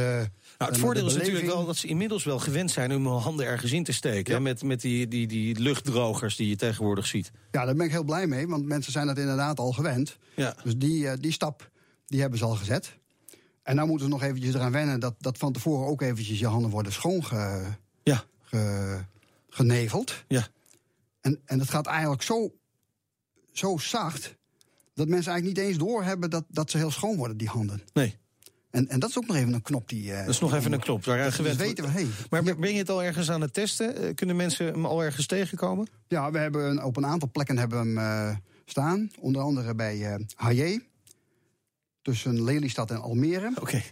Nou, 0.59 0.71
het 0.71 0.75
de- 0.75 0.81
voordeel 0.87 1.05
de 1.05 1.11
is 1.11 1.17
natuurlijk 1.17 1.47
wel 1.47 1.65
dat 1.67 1.77
ze 1.77 1.87
inmiddels 1.87 2.25
wel 2.25 2.39
gewend 2.39 2.71
zijn 2.71 2.93
om 2.95 3.07
hun 3.07 3.21
handen 3.21 3.47
ergens 3.47 3.73
in 3.73 3.85
te 3.85 3.93
steken. 3.93 4.33
Ja. 4.33 4.39
hè, 4.39 4.45
Met, 4.45 4.63
met 4.63 4.81
die, 4.81 5.09
die, 5.09 5.27
die 5.27 5.61
luchtdrogers 5.61 6.37
die 6.37 6.49
je 6.49 6.57
tegenwoordig 6.57 7.07
ziet. 7.07 7.31
Ja, 7.51 7.65
daar 7.65 7.75
ben 7.75 7.87
ik 7.87 7.93
heel 7.93 8.05
blij 8.05 8.27
mee, 8.27 8.49
want 8.49 8.65
mensen 8.65 8.93
zijn 8.93 9.07
dat 9.07 9.19
inderdaad 9.19 9.59
al 9.59 9.73
gewend. 9.73 10.17
Ja. 10.37 10.55
Dus 10.65 10.77
die, 10.77 11.09
eh, 11.09 11.17
die 11.21 11.33
stap 11.33 11.71
die 12.07 12.21
hebben 12.21 12.39
ze 12.39 12.45
al 12.45 12.55
gezet. 12.55 12.97
En 13.63 13.75
nou 13.77 13.89
moeten 13.89 14.07
ze 14.07 14.13
nog 14.13 14.23
eventjes 14.23 14.55
eraan 14.55 14.73
wennen 14.73 15.01
dat, 15.01 15.15
dat 15.19 15.39
van 15.39 15.53
tevoren 15.53 15.87
ook 15.87 16.03
eventjes 16.03 16.39
je 16.39 16.47
handen 16.47 16.71
worden 16.71 16.93
schoon 16.93 17.25
ge- 17.25 17.65
Ja. 18.03 18.25
ge- 18.43 19.01
geneveld. 19.49 20.25
Ja. 20.29 20.47
En, 21.21 21.41
en 21.45 21.59
dat 21.59 21.71
gaat 21.71 21.87
eigenlijk 21.87 22.23
zo, 22.23 22.53
zo 23.59 23.77
zacht 23.79 24.35
dat 24.95 25.09
mensen 25.09 25.33
eigenlijk 25.33 25.59
niet 25.61 25.69
eens 25.69 25.79
doorhebben 25.79 26.31
dat, 26.31 26.45
dat 26.49 26.71
ze 26.71 26.77
heel 26.77 26.91
schoon 26.91 27.17
worden, 27.17 27.37
die 27.37 27.49
handen. 27.49 27.83
Nee, 27.93 28.15
En, 28.71 28.89
en 28.89 29.01
dat 29.01 29.11
is 29.11 29.19
ook 29.19 29.27
nog 29.27 29.37
even 29.37 29.53
een 29.53 29.63
knop 29.63 29.89
die. 29.89 30.13
eh, 30.13 30.19
dat 30.21 30.29
is 30.35 30.41
nog 30.41 30.55
even 30.55 30.73
een 30.73 30.81
knop 30.81 31.05
Dus 31.05 31.35
gewend 31.35 31.57
weten 31.57 31.85
we, 31.85 31.91
hey, 31.91 32.07
Maar 32.31 32.43
ben 32.43 32.73
je 32.73 32.79
het 32.79 32.91
al 32.91 33.03
ergens 33.03 33.31
aan 33.31 33.41
het 33.41 33.53
testen? 33.53 33.97
Eh, 33.97 34.15
Kunnen 34.15 34.37
mensen 34.37 34.67
hem 34.67 34.87
al 34.87 35.05
ergens 35.05 35.27
tegenkomen? 35.27 35.87
Ja, 36.09 36.31
we 36.31 36.39
hebben 36.39 36.65
een- 36.71 36.83
op 36.83 36.97
een 36.97 37.07
aantal 37.07 37.29
plekken 37.33 37.59
hebben 37.59 37.79
we 37.95 38.01
hem 38.01 38.29
eh, 38.31 38.37
staan. 38.65 39.11
Onder 39.21 39.43
andere 39.43 39.75
bij 39.75 40.27
HJ. 40.37 40.81
Tussen 42.03 42.43
Lelystad 42.45 42.91
en 42.91 43.01
Almere. 43.03 43.53
Oké. 43.61 43.83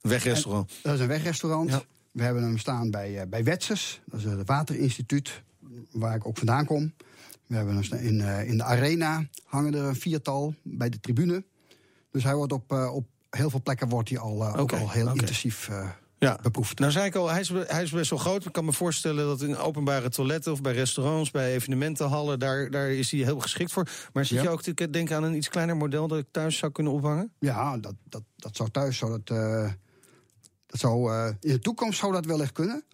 Wegrestaurant. 0.00 0.72
Dat 0.82 0.94
is 0.94 1.00
een 1.00 1.06
wegrestaurant. 1.06 1.70
Ja. 1.70 1.82
We 2.10 2.22
hebben 2.22 2.42
hem 2.42 2.58
staan 2.58 2.90
bij, 2.90 3.28
bij 3.28 3.44
Wetses. 3.44 4.00
Dat 4.06 4.20
is 4.20 4.26
het 4.26 4.46
waterinstituut, 4.46 5.42
waar 5.90 6.14
ik 6.16 6.26
ook 6.26 6.36
vandaan 6.36 6.64
kom. 6.64 6.92
We 7.52 7.58
hebben 7.58 7.84
staan 7.84 7.98
in, 7.98 8.20
eh, 8.20 8.48
in 8.48 8.56
de 8.56 8.62
arena 8.64 9.26
hangen 9.44 9.74
er 9.74 9.84
een 9.84 9.96
viertal 9.96 10.54
bij 10.62 10.88
de 10.88 11.00
tribune. 11.00 11.44
Dus 12.10 12.24
hij 12.24 12.34
wordt 12.34 12.52
op, 12.52 12.72
eh, 12.72 12.94
op 12.94 13.06
heel 13.30 13.50
veel 13.50 13.62
plekken 13.62 13.88
wordt 13.88 14.08
hij 14.08 14.18
al, 14.18 14.42
eh, 14.44 14.60
ook 14.60 14.72
al 14.72 14.90
heel 14.90 15.08
intensief 15.08 15.70
Ja. 16.18 16.38
beproefd. 16.42 16.78
Nou 16.78 16.92
zei 16.92 17.06
ik 17.06 17.14
al, 17.14 17.30
hij 17.30 17.40
is, 17.40 17.48
hij 17.48 17.82
is 17.82 17.90
best 17.90 18.10
wel 18.10 18.18
groot. 18.18 18.44
Ik 18.46 18.52
kan 18.52 18.64
me 18.64 18.72
voorstellen 18.72 19.26
dat 19.26 19.40
in 19.42 19.56
openbare 19.56 20.08
toiletten 20.08 20.52
of 20.52 20.60
bij 20.60 20.72
restaurants, 20.72 21.30
bij 21.30 21.52
evenementenhallen, 21.54 22.38
daar, 22.38 22.70
daar 22.70 22.90
is 22.90 23.10
hij 23.10 23.20
heel 23.20 23.40
geschikt 23.40 23.72
voor. 23.72 23.88
Maar 24.12 24.24
zit 24.24 24.36
Ja. 24.36 24.42
je 24.42 24.48
ook 24.50 24.62
te 24.62 24.90
denken 24.90 25.16
aan 25.16 25.22
een 25.22 25.34
iets 25.36 25.48
kleiner 25.48 25.76
model 25.76 26.08
dat 26.08 26.18
ik 26.18 26.26
thuis 26.30 26.56
zou 26.56 26.72
kunnen 26.72 26.92
ophangen? 26.92 27.32
Ja, 27.38 27.78
dat, 27.78 27.94
dat, 28.08 28.22
dat 28.36 28.56
zou 28.56 28.70
thuis 28.70 28.96
zou 28.96 29.10
dat, 29.10 29.26
dat 30.66 30.80
zou, 30.80 31.12
in 31.40 31.52
de 31.52 31.58
toekomst 31.58 31.98
zou 31.98 32.12
dat 32.12 32.24
wellicht 32.26 32.52
kunnen. 32.52 32.84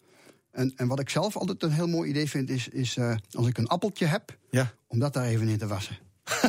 En, 0.59 0.73
en 0.77 0.89
wat 0.89 1.01
ik 1.01 1.09
zelf 1.11 1.37
altijd 1.37 1.63
een 1.63 1.73
heel 1.73 1.87
mooi 1.87 2.11
idee 2.11 2.29
vind, 2.29 2.51
is, 2.51 2.69
is 2.69 2.97
eh, 2.97 3.15
als 3.31 3.47
ik 3.47 3.59
een 3.59 3.67
appeltje 3.69 4.07
heb, 4.07 4.39
Ja. 4.51 4.73
om 4.87 4.99
dat 4.99 5.13
daar 5.13 5.25
even 5.25 5.49
in 5.49 5.59
te 5.59 5.67
wassen. 5.67 5.99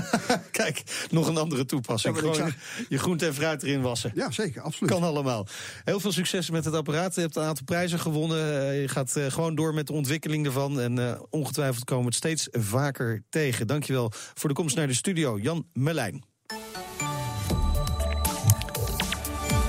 Kijk, 0.52 0.84
nog 1.12 1.28
een 1.28 1.38
andere 1.38 1.66
toepassing. 1.66 2.16
Ja, 2.16 2.22
Gewoon 2.34 2.54
je 2.90 2.98
groente 2.98 3.26
en 3.26 3.34
fruit 3.34 3.64
erin 3.64 3.82
wassen. 3.82 4.12
Ja, 4.16 4.32
zeker, 4.32 4.62
absoluut. 4.62 4.92
Kan 4.92 5.04
allemaal. 5.04 5.48
Heel 5.84 6.00
veel 6.00 6.12
succes 6.12 6.50
met 6.50 6.66
het 6.66 6.74
apparaat. 6.74 7.16
Je 7.16 7.22
hebt 7.22 7.36
een 7.36 7.44
aantal 7.44 7.66
prijzen 7.66 8.00
gewonnen. 8.00 8.62
Eh, 8.70 8.82
Je 8.82 8.88
gaat 8.88 9.16
eh, 9.16 9.26
gewoon 9.26 9.56
door 9.56 9.74
met 9.74 9.88
de 9.88 9.94
ontwikkeling 9.94 10.46
ervan. 10.46 10.80
En 10.80 11.00
eh, 11.10 11.22
ongetwijfeld 11.30 11.84
komen 11.84 12.04
we 12.04 12.10
het 12.10 12.18
steeds 12.18 12.48
vaker 12.52 13.24
tegen. 13.30 13.68
Dankjewel 13.68 14.12
voor 14.34 14.50
de 14.50 14.56
komst 14.56 14.76
naar 14.76 14.88
de 14.88 14.94
studio. 14.94 15.40
Jan 15.40 15.68
Melijn. 15.74 16.24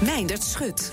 Meindert 0.04 0.42
Schut. 0.42 0.92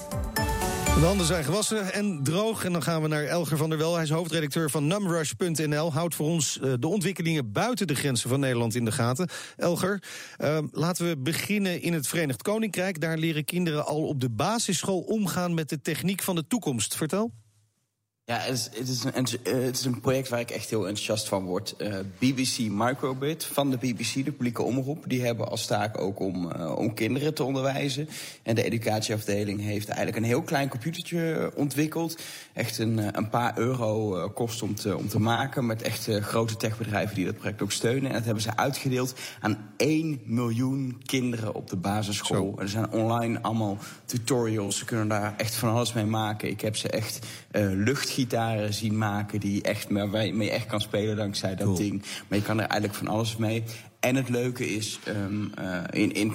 De 0.98 1.06
handen 1.06 1.26
zijn 1.26 1.44
gewassen 1.44 1.94
en 1.94 2.24
droog. 2.24 2.66
En 2.66 2.72
dan 2.72 2.84
gaan 2.84 3.02
we 3.02 3.08
naar 3.08 3.24
Elger 3.24 3.58
van 3.58 3.70
der 3.70 3.78
Wel. 3.78 3.94
Hij 3.94 4.04
is 4.04 4.10
hoofdredacteur 4.10 4.70
van 4.70 4.88
numrush.nl. 4.88 5.94
Houdt 5.94 6.16
voor 6.16 6.28
ons 6.28 6.60
eh, 6.60 6.74
de 6.80 6.88
ontwikkelingen 6.88 7.52
buiten 7.52 7.88
de 7.88 7.96
grenzen 7.96 8.30
van 8.30 8.40
Nederland 8.40 8.76
in 8.76 8.86
de 8.86 8.92
gaten. 8.92 9.30
Elger, 9.58 10.04
eh, 10.38 10.58
laten 10.72 11.08
we 11.08 11.18
beginnen 11.18 11.82
in 11.82 11.94
het 11.94 12.08
Verenigd 12.08 12.42
Koninkrijk. 12.42 13.02
Daar 13.02 13.18
leren 13.18 13.46
kinderen 13.46 13.86
al 13.86 14.08
op 14.08 14.20
de 14.20 14.30
basisschool 14.30 15.00
omgaan 15.00 15.54
met 15.54 15.70
de 15.70 15.82
techniek 15.82 16.22
van 16.22 16.36
de 16.36 16.48
toekomst. 16.48 16.96
Vertel. 16.96 17.32
Ja, 18.30 18.38
het 18.38 18.54
is, 18.54 18.70
het, 18.74 18.88
is 18.88 19.04
een, 19.04 19.14
eh, 19.44 19.66
het 19.66 19.78
is 19.78 19.86
een 19.86 20.00
project 20.00 20.30
waar 20.30 20.40
ik 20.40 20.50
echt 20.50 20.70
heel 20.70 20.88
enthousiast 20.88 21.28
van 21.28 21.46
word. 21.46 21.76
Eh, 21.78 22.00
BBC 22.20 22.58
Microbit 22.70 23.44
van 23.44 23.70
de 23.70 23.78
BBC, 23.78 24.14
de 24.14 24.24
publieke 24.24 24.62
omroep, 24.62 25.04
die 25.08 25.26
hebben 25.26 25.50
als 25.50 25.66
taak 25.66 25.98
ook 26.02 26.20
om, 26.20 26.52
eh, 26.52 26.76
om 26.78 26.94
kinderen 26.94 27.34
te 27.34 27.44
onderwijzen. 27.44 28.10
En 28.44 28.56
de 28.56 28.64
educatieafdeling 28.64 29.62
heeft 29.62 29.88
eigenlijk 29.88 30.18
een 30.18 30.24
heel 30.24 30.42
klein 30.42 30.70
computertje 30.70 31.52
ontwikkeld. 31.56 32.18
Echt 32.54 32.78
een, 32.78 33.18
een 33.18 33.30
paar 33.30 33.58
euro 33.58 34.30
kost 34.30 34.62
om 34.62 34.76
te, 34.76 34.98
om 34.98 35.08
te 35.08 35.20
maken. 35.20 35.66
Met 35.66 35.82
echt 35.82 36.10
grote 36.22 36.56
techbedrijven 36.56 37.16
die 37.16 37.26
dat 37.26 37.38
project 37.38 37.62
ook 37.62 37.72
steunen. 37.72 38.10
En 38.10 38.16
dat 38.16 38.26
hebben 38.26 38.44
ze 38.44 38.58
uitgedeeld 38.58 39.16
aan 39.40 39.72
1 39.78 40.22
miljoen 40.24 41.02
kinderen 41.06 41.56
op 41.56 41.70
de 41.70 41.78
basisschool. 41.78 42.54
Zo. 42.56 42.62
Er 42.62 42.70
zijn 42.70 42.92
online 42.92 43.42
allemaal 43.42 43.78
tutorials. 44.06 44.78
Ze 44.78 44.86
kunnen 44.86 45.08
daar 45.08 45.34
echt 45.38 45.56
van 45.56 45.70
alles 45.70 45.94
mee 45.94 46.06
maken. 46.06 46.50
Ik 46.50 46.62
heb 46.62 46.76
ze 46.76 46.90
echt 46.90 47.20
eh, 47.52 47.70
luchtgitaren 48.18 48.74
zien 48.74 48.98
maken 48.98 49.40
die 49.40 49.62
echt, 49.62 49.88
waarmee 49.90 50.44
je 50.44 50.52
echt 50.52 50.66
kan 50.66 50.82
spelen 50.82 51.16
dankzij 51.16 51.56
dat 51.56 51.66
Cool. 51.66 51.78
ding. 51.78 52.04
Maar 52.28 52.38
je 52.38 52.44
kan 52.44 52.60
er 52.60 52.68
eigenlijk 52.68 52.94
van 52.94 53.08
alles 53.08 53.38
mee. 53.38 53.64
En 54.00 54.16
het 54.16 54.30
leuke 54.30 54.76
is, 54.76 55.00
ehm, 55.04 55.46
eh, 55.56 56.02
in, 56.02 56.14
in 56.14 56.34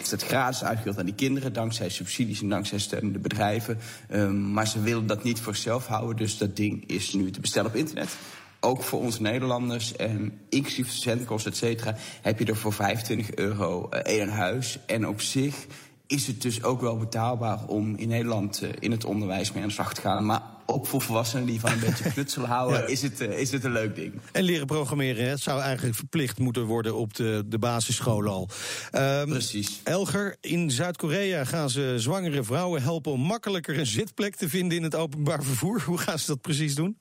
is 0.00 0.10
het 0.10 0.22
gratis 0.22 0.64
uitgedeeld 0.64 0.98
aan 0.98 1.04
die 1.04 1.14
kinderen, 1.14 1.52
dankzij 1.52 1.88
subsidies 1.88 2.42
en 2.42 2.48
dankzij 2.48 2.78
steunende 2.78 3.18
bedrijven. 3.18 3.78
Ehm, 4.08 4.52
maar 4.52 4.66
ze 4.66 4.80
willen 4.80 5.06
dat 5.06 5.22
niet 5.22 5.40
voor 5.40 5.54
zichzelf 5.54 5.86
houden, 5.86 6.16
dus 6.16 6.38
dat 6.38 6.56
ding 6.56 6.86
is 6.86 7.12
nu 7.12 7.30
te 7.30 7.40
bestellen 7.40 7.70
op 7.70 7.76
internet. 7.76 8.16
Ook 8.60 8.82
voor 8.82 9.00
onze 9.00 9.22
Nederlanders, 9.22 9.96
en 9.96 10.38
inclusief 10.48 10.90
studentenkosten, 10.90 11.50
et 11.50 11.56
cetera, 11.56 11.96
heb 12.22 12.38
je 12.38 12.44
er 12.44 12.56
voor 12.56 12.72
25 12.72 13.34
euro 13.34 13.88
eh, 13.88 14.00
één 14.18 14.28
huis. 14.28 14.78
En 14.86 15.08
op 15.08 15.20
zich 15.20 15.66
is 16.06 16.26
het 16.26 16.42
dus 16.42 16.62
ook 16.62 16.80
wel 16.80 16.96
betaalbaar 16.96 17.66
om 17.66 17.96
in 17.96 18.08
Nederland 18.08 18.62
eh, 18.62 18.68
in 18.78 18.90
het 18.90 19.04
onderwijs 19.04 19.52
mee 19.52 19.62
aan 19.62 19.68
de 19.68 19.74
slag 19.74 19.94
te 19.94 20.00
gaan. 20.00 20.26
Maar 20.26 20.42
ook 20.84 20.90
voor 20.90 21.00
volwassenen 21.02 21.46
die 21.46 21.60
van 21.60 21.72
een 21.72 21.80
beetje 21.80 22.10
knutselen 22.14 22.48
houden, 22.48 22.78
Ja. 22.80 22.86
is, 22.86 23.02
het, 23.02 23.20
eh, 23.20 23.38
is 23.38 23.50
het 23.50 23.64
een 23.64 23.72
leuk 23.72 23.94
ding. 23.94 24.12
En 24.32 24.42
leren 24.42 24.66
programmeren. 24.66 25.28
Het 25.28 25.40
zou 25.40 25.60
eigenlijk 25.60 25.96
verplicht 25.96 26.38
moeten 26.38 26.64
worden 26.64 26.94
op 26.96 27.14
de, 27.14 27.42
de 27.46 27.58
basisschool 27.58 28.26
al. 28.26 28.48
Ehm, 28.90 29.28
Precies. 29.28 29.80
Elger, 29.84 30.36
in 30.40 30.70
Zuid-Korea 30.70 31.44
gaan 31.44 31.70
ze 31.70 31.94
zwangere 31.96 32.44
vrouwen 32.44 32.82
helpen 32.82 33.12
om 33.12 33.20
makkelijker 33.20 33.78
een 33.78 33.86
zitplek 33.86 34.34
te 34.36 34.48
vinden 34.48 34.76
in 34.78 34.82
het 34.84 34.94
openbaar 34.94 35.42
vervoer. 35.42 35.82
Hoe 35.82 35.98
gaan 35.98 36.18
ze 36.18 36.26
dat 36.26 36.40
precies 36.40 36.74
doen? 36.74 36.96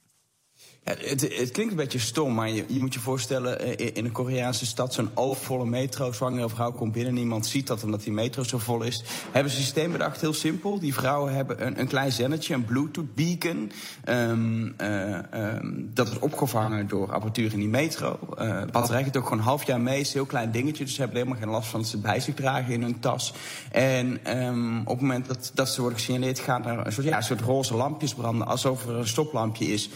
Het, 0.84 1.22
het, 1.22 1.52
klinkt 1.52 1.72
een 1.72 1.78
beetje 1.78 2.00
stom, 2.00 2.34
maar 2.34 2.50
je, 2.50 2.65
je 2.67 2.80
moet 2.80 2.93
je 2.93 3.00
voorstellen... 3.00 3.60
Eh, 3.60 3.89
in 3.93 4.06
een 4.06 4.12
Koreaanse 4.12 4.65
stad, 4.65 4.93
zo'n 4.93 5.10
overvolle 5.13 5.65
metro... 5.65 6.12
zwangere 6.12 6.50
vrouw 6.50 6.72
komt 6.72 6.91
binnen, 6.91 7.13
niemand 7.13 7.46
ziet 7.46 7.67
dat 7.67 7.84
omdat 7.84 8.04
die 8.04 8.13
metro 8.13 8.43
zo 8.43 8.58
vol 8.58 8.82
is. 8.82 9.04
Hebben 9.32 9.52
ze 9.52 9.58
een 9.58 9.63
systeem 9.63 9.91
bedacht, 9.91 10.22
heel 10.22 10.34
simpel. 10.34 10.80
Die 10.80 10.93
vrouwen 10.93 11.34
hebben 11.34 11.65
een, 11.65 11.80
een 11.80 11.88
klein 11.88 12.12
zennetje, 12.12 12.54
een 12.54 12.65
bluetooth 12.65 13.15
beacon... 13.15 13.72
Um, 14.10 14.74
uh, 14.82 15.17
um, 15.34 15.89
dat 15.93 16.08
is 16.08 16.19
opgevangen 16.19 16.88
door 16.88 17.12
apparatuur 17.12 17.54
in 17.54 17.60
die 17.60 17.67
metro. 17.67 18.19
Uh, 18.39 18.63
batterij 18.72 19.04
gaat 19.04 19.17
ook 19.17 19.24
gewoon 19.24 19.39
een 19.39 19.46
half 19.46 19.63
jaar 19.63 19.82
mee, 19.82 20.00
is 20.00 20.08
een 20.08 20.13
heel 20.13 20.26
klein 20.26 20.52
dingetje... 20.52 20.84
dus 20.84 20.93
ze 20.93 21.00
hebben 21.00 21.17
helemaal 21.17 21.39
geen 21.39 21.50
last 21.52 21.69
van 21.69 21.80
dat 21.80 21.89
ze 21.89 21.98
bij 21.98 22.19
zich 22.19 22.36
dragen 22.36 22.74
in 22.74 22.82
hun 22.82 23.00
tas. 23.00 23.34
En 23.72 24.38
um, 24.38 24.80
op 24.80 24.88
het 24.88 25.02
moment 25.02 25.28
dat, 25.28 25.52
dat 25.54 25.69
ze 25.69 25.82
worden 25.82 26.00
gesignaleerd... 26.00 26.39
gaan 26.39 26.65
er 26.65 26.86
een 26.86 26.93
soort, 26.93 27.08
ja, 27.08 27.17
een 27.17 27.24
soort 27.24 27.41
roze 27.41 27.76
lampjes 27.76 28.13
branden, 28.13 28.48
alsof 28.48 28.86
er 28.86 28.96
een 28.96 29.08
stoplampje 29.08 29.65
is 29.65 29.89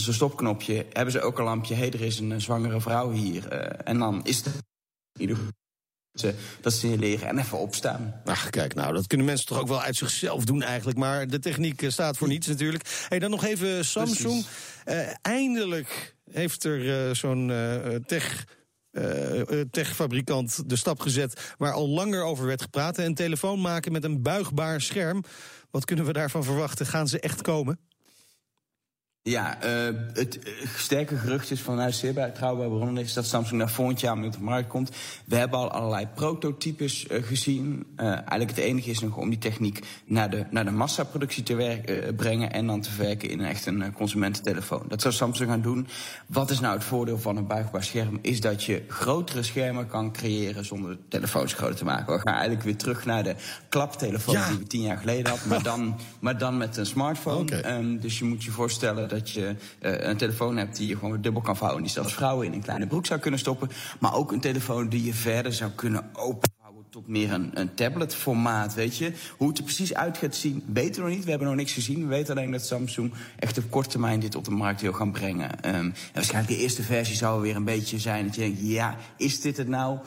zo'n 0.00 0.14
stopknopje 0.14 0.86
hebben 0.92 1.12
ze 1.12 1.20
ook 1.20 1.38
een 1.38 1.44
lampje. 1.44 1.74
Hé, 1.74 1.80
hey, 1.80 1.90
er 1.90 2.00
is 2.00 2.18
een 2.18 2.30
uh, 2.30 2.38
zwangere 2.38 2.80
vrouw 2.80 3.10
hier. 3.10 3.52
Uh, 3.52 3.80
en 3.84 3.98
dan 3.98 4.24
is 4.24 4.36
het 4.36 4.54
ze 6.12 6.34
dat 6.60 6.72
signaleren 6.72 7.28
en 7.28 7.38
even 7.38 7.58
opstaan. 7.58 8.20
Ach, 8.24 8.50
kijk, 8.50 8.74
nou, 8.74 8.92
dat 8.92 9.06
kunnen 9.06 9.26
mensen 9.26 9.46
toch 9.46 9.58
ook 9.58 9.68
wel 9.68 9.82
uit 9.82 9.96
zichzelf 9.96 10.44
doen 10.44 10.62
eigenlijk. 10.62 10.98
Maar 10.98 11.26
de 11.26 11.38
techniek 11.38 11.82
uh, 11.82 11.90
staat 11.90 12.16
voor 12.16 12.28
niets 12.28 12.46
natuurlijk. 12.46 13.04
Hey, 13.08 13.18
dan 13.18 13.30
nog 13.30 13.44
even 13.44 13.84
Samsung. 13.84 14.44
eindelijk 15.22 16.16
heeft 16.30 16.64
er 16.64 17.16
zo'n 17.16 17.52
tech... 18.06 18.44
techfabrikant 19.70 20.68
de 20.68 20.76
stap 20.76 21.00
gezet 21.00 21.54
waar 21.58 21.72
al 21.72 21.88
langer 21.88 22.22
over 22.22 22.46
werd 22.46 22.62
gepraat. 22.62 22.98
Een 22.98 23.14
telefoon 23.14 23.60
maken 23.60 23.92
met 23.92 24.04
een 24.04 24.22
buigbaar 24.22 24.80
scherm. 24.80 25.24
Wat 25.70 25.84
kunnen 25.84 26.04
we 26.04 26.12
daarvan 26.12 26.44
verwachten? 26.44 26.86
Gaan 26.86 27.08
ze 27.08 27.20
echt 27.20 27.42
komen? 27.42 27.78
Ja, 29.26 29.64
uh, 29.64 29.94
het 30.12 30.38
uh, 30.46 30.52
sterke 30.76 31.16
gerucht 31.16 31.50
is 31.50 31.60
vanuit 31.60 31.94
zeer 31.94 32.14
bij 32.14 32.30
trouwbare 32.30 32.68
bronnen 32.68 33.02
is 33.02 33.12
dat 33.12 33.26
Samsung 33.26 33.58
naar 33.58 33.70
volgend 33.70 34.00
jaar 34.00 34.18
met 34.18 34.26
op 34.26 34.32
de 34.32 34.40
markt 34.40 34.68
komt. 34.68 34.90
We 35.24 35.36
hebben 35.36 35.58
al 35.58 35.70
allerlei 35.70 36.06
prototypes 36.14 37.06
uh, 37.10 37.22
gezien. 37.22 37.86
eigenlijk 37.96 38.50
het 38.50 38.58
enige 38.58 38.90
is 38.90 39.00
nog 39.00 39.16
om 39.16 39.28
die 39.28 39.38
techniek 39.38 39.86
naar 40.04 40.30
de, 40.30 40.44
naar 40.50 40.64
de 40.64 40.70
massaproductie 40.70 41.42
te 41.42 41.54
werk, 41.54 42.16
brengen 42.16 42.52
en 42.52 42.66
dan 42.66 42.80
te 42.80 42.90
verwerken 42.90 43.30
in 43.30 43.40
echt 43.40 43.66
een 43.66 43.92
consumententelefoon. 43.92 44.84
Dat 44.88 45.02
zou 45.02 45.14
Samsung 45.14 45.50
gaan 45.50 45.60
doen. 45.60 45.86
Wat 46.26 46.50
is 46.50 46.60
nou 46.60 46.74
het 46.74 46.84
voordeel 46.84 47.18
van 47.18 47.36
een 47.36 47.46
buigbaar 47.46 47.84
scherm? 47.84 48.18
Is 48.22 48.40
dat 48.40 48.64
je 48.64 48.82
grotere 48.88 49.42
schermen 49.42 49.86
kan 49.86 50.12
creëren 50.12 50.64
zonder 50.64 50.90
de 50.90 50.98
telefoons 51.08 51.52
groter 51.52 51.76
te 51.76 51.84
maken. 51.84 52.14
We 52.14 52.20
gaan 52.20 52.34
eigenlijk 52.34 52.62
weer 52.62 52.76
terug 52.76 53.04
naar 53.04 53.22
de 53.22 53.34
klaptelefoon 53.68 54.34
ja. 54.34 54.48
die 54.48 54.58
we 54.58 54.66
tien 54.66 54.82
jaar 54.82 54.98
geleden 54.98 55.30
hadden, 55.30 55.48
maar 55.48 55.62
dan, 55.62 55.98
maar 56.20 56.38
dan 56.38 56.56
met 56.56 56.76
een 56.76 56.86
smartphone. 56.86 57.58
Okay. 57.58 57.78
Um, 57.78 58.00
dus 58.00 58.18
je 58.18 58.24
moet 58.24 58.44
je 58.44 58.50
voorstellen 58.50 59.08
dat 59.16 59.30
je 59.30 59.40
uh, 59.40 59.54
een 59.80 60.16
telefoon 60.16 60.56
hebt 60.56 60.76
die 60.76 60.88
je 60.88 60.96
gewoon 60.96 61.20
dubbel 61.20 61.42
kan 61.42 61.56
vouwen. 61.56 61.82
Die 61.82 61.92
zelfs 61.92 62.14
vrouwen 62.14 62.46
in 62.46 62.52
een 62.52 62.62
kleine 62.62 62.86
broek 62.86 63.06
zou 63.06 63.20
kunnen 63.20 63.40
stoppen. 63.40 63.70
Maar 64.00 64.14
ook 64.14 64.32
een 64.32 64.40
telefoon 64.40 64.88
die 64.88 65.04
je 65.04 65.14
verder 65.14 65.52
zou 65.52 65.70
kunnen 65.70 66.04
openvouwen 66.12 66.84
tot 66.90 67.08
meer 67.08 67.32
een, 67.32 67.50
een 67.54 67.74
tabletformaat, 67.74 68.74
weet 68.74 68.96
je. 68.96 69.12
Hoe 69.36 69.48
het 69.48 69.58
er 69.58 69.64
precies 69.64 69.94
uit 69.94 70.18
gaat 70.18 70.34
zien, 70.34 70.62
weten 70.72 70.94
we 71.02 71.08
nog 71.08 71.16
niet. 71.16 71.24
We 71.24 71.30
hebben 71.30 71.48
nog 71.48 71.56
niks 71.56 71.72
gezien. 71.72 72.00
We 72.00 72.06
weten 72.06 72.36
alleen 72.36 72.50
dat 72.50 72.66
Samsung 72.66 73.12
echt 73.38 73.58
op 73.58 73.70
korte 73.70 73.88
termijn 73.88 74.20
dit 74.20 74.34
op 74.34 74.44
de 74.44 74.50
markt 74.50 74.80
wil 74.80 74.92
gaan 74.92 75.12
brengen. 75.12 75.50
Um, 75.50 75.74
en 75.74 75.94
waarschijnlijk 76.14 76.54
de 76.54 76.62
eerste 76.62 76.82
versie 76.82 77.16
zou 77.16 77.42
weer 77.42 77.56
een 77.56 77.64
beetje 77.64 77.98
zijn 77.98 78.26
dat 78.26 78.34
je 78.34 78.40
denkt, 78.40 78.58
ja, 78.62 78.96
is 79.16 79.40
dit 79.40 79.56
het 79.56 79.68
nou? 79.68 79.98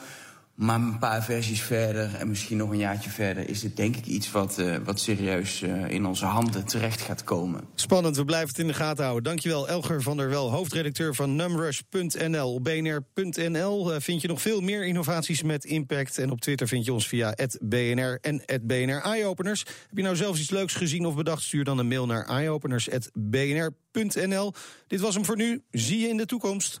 Maar 0.60 0.76
een 0.76 0.98
paar 0.98 1.24
versies 1.24 1.62
verder 1.62 2.14
en 2.14 2.28
misschien 2.28 2.56
nog 2.56 2.70
een 2.70 2.78
jaartje 2.78 3.10
verder... 3.10 3.48
is 3.48 3.60
dit 3.60 3.76
denk 3.76 3.96
ik 3.96 4.06
iets 4.06 4.30
wat, 4.30 4.58
uh, 4.58 4.76
wat 4.84 5.00
serieus 5.00 5.62
uh, 5.62 5.88
in 5.88 6.06
onze 6.06 6.24
handen 6.24 6.64
terecht 6.64 7.00
gaat 7.00 7.24
komen. 7.24 7.64
Spannend, 7.74 8.16
we 8.16 8.24
blijven 8.24 8.48
het 8.48 8.58
in 8.58 8.66
de 8.66 8.74
gaten 8.74 9.04
houden. 9.04 9.24
Dankjewel 9.24 9.68
Elger 9.68 10.02
van 10.02 10.16
der 10.16 10.28
Wel, 10.28 10.50
hoofdredacteur 10.50 11.14
van 11.14 11.36
numrush.nl. 11.36 12.54
Op 12.54 12.64
bnr.nl 12.64 13.92
uh, 13.92 14.00
vind 14.00 14.20
je 14.20 14.28
nog 14.28 14.40
veel 14.40 14.60
meer 14.60 14.86
innovaties 14.86 15.42
met 15.42 15.64
impact. 15.64 16.18
En 16.18 16.30
op 16.30 16.40
Twitter 16.40 16.68
vind 16.68 16.84
je 16.84 16.92
ons 16.92 17.08
via 17.08 17.34
@bnr 17.60 18.18
en 18.20 18.42
@bnr 18.62 19.02
eyeopeners. 19.02 19.60
Heb 19.60 19.96
je 19.96 20.02
nou 20.02 20.16
zelfs 20.16 20.40
iets 20.40 20.50
leuks 20.50 20.74
gezien 20.74 21.06
of 21.06 21.14
bedacht? 21.14 21.42
Stuur 21.42 21.64
dan 21.64 21.78
een 21.78 21.88
mail 21.88 22.06
naar 22.06 22.26
eyeopeners@bnr.nl. 22.26 24.54
Dit 24.86 25.00
was 25.00 25.14
hem 25.14 25.24
voor 25.24 25.36
nu. 25.36 25.62
Zie 25.70 25.98
je 25.98 26.08
in 26.08 26.16
de 26.16 26.26
toekomst. 26.26 26.80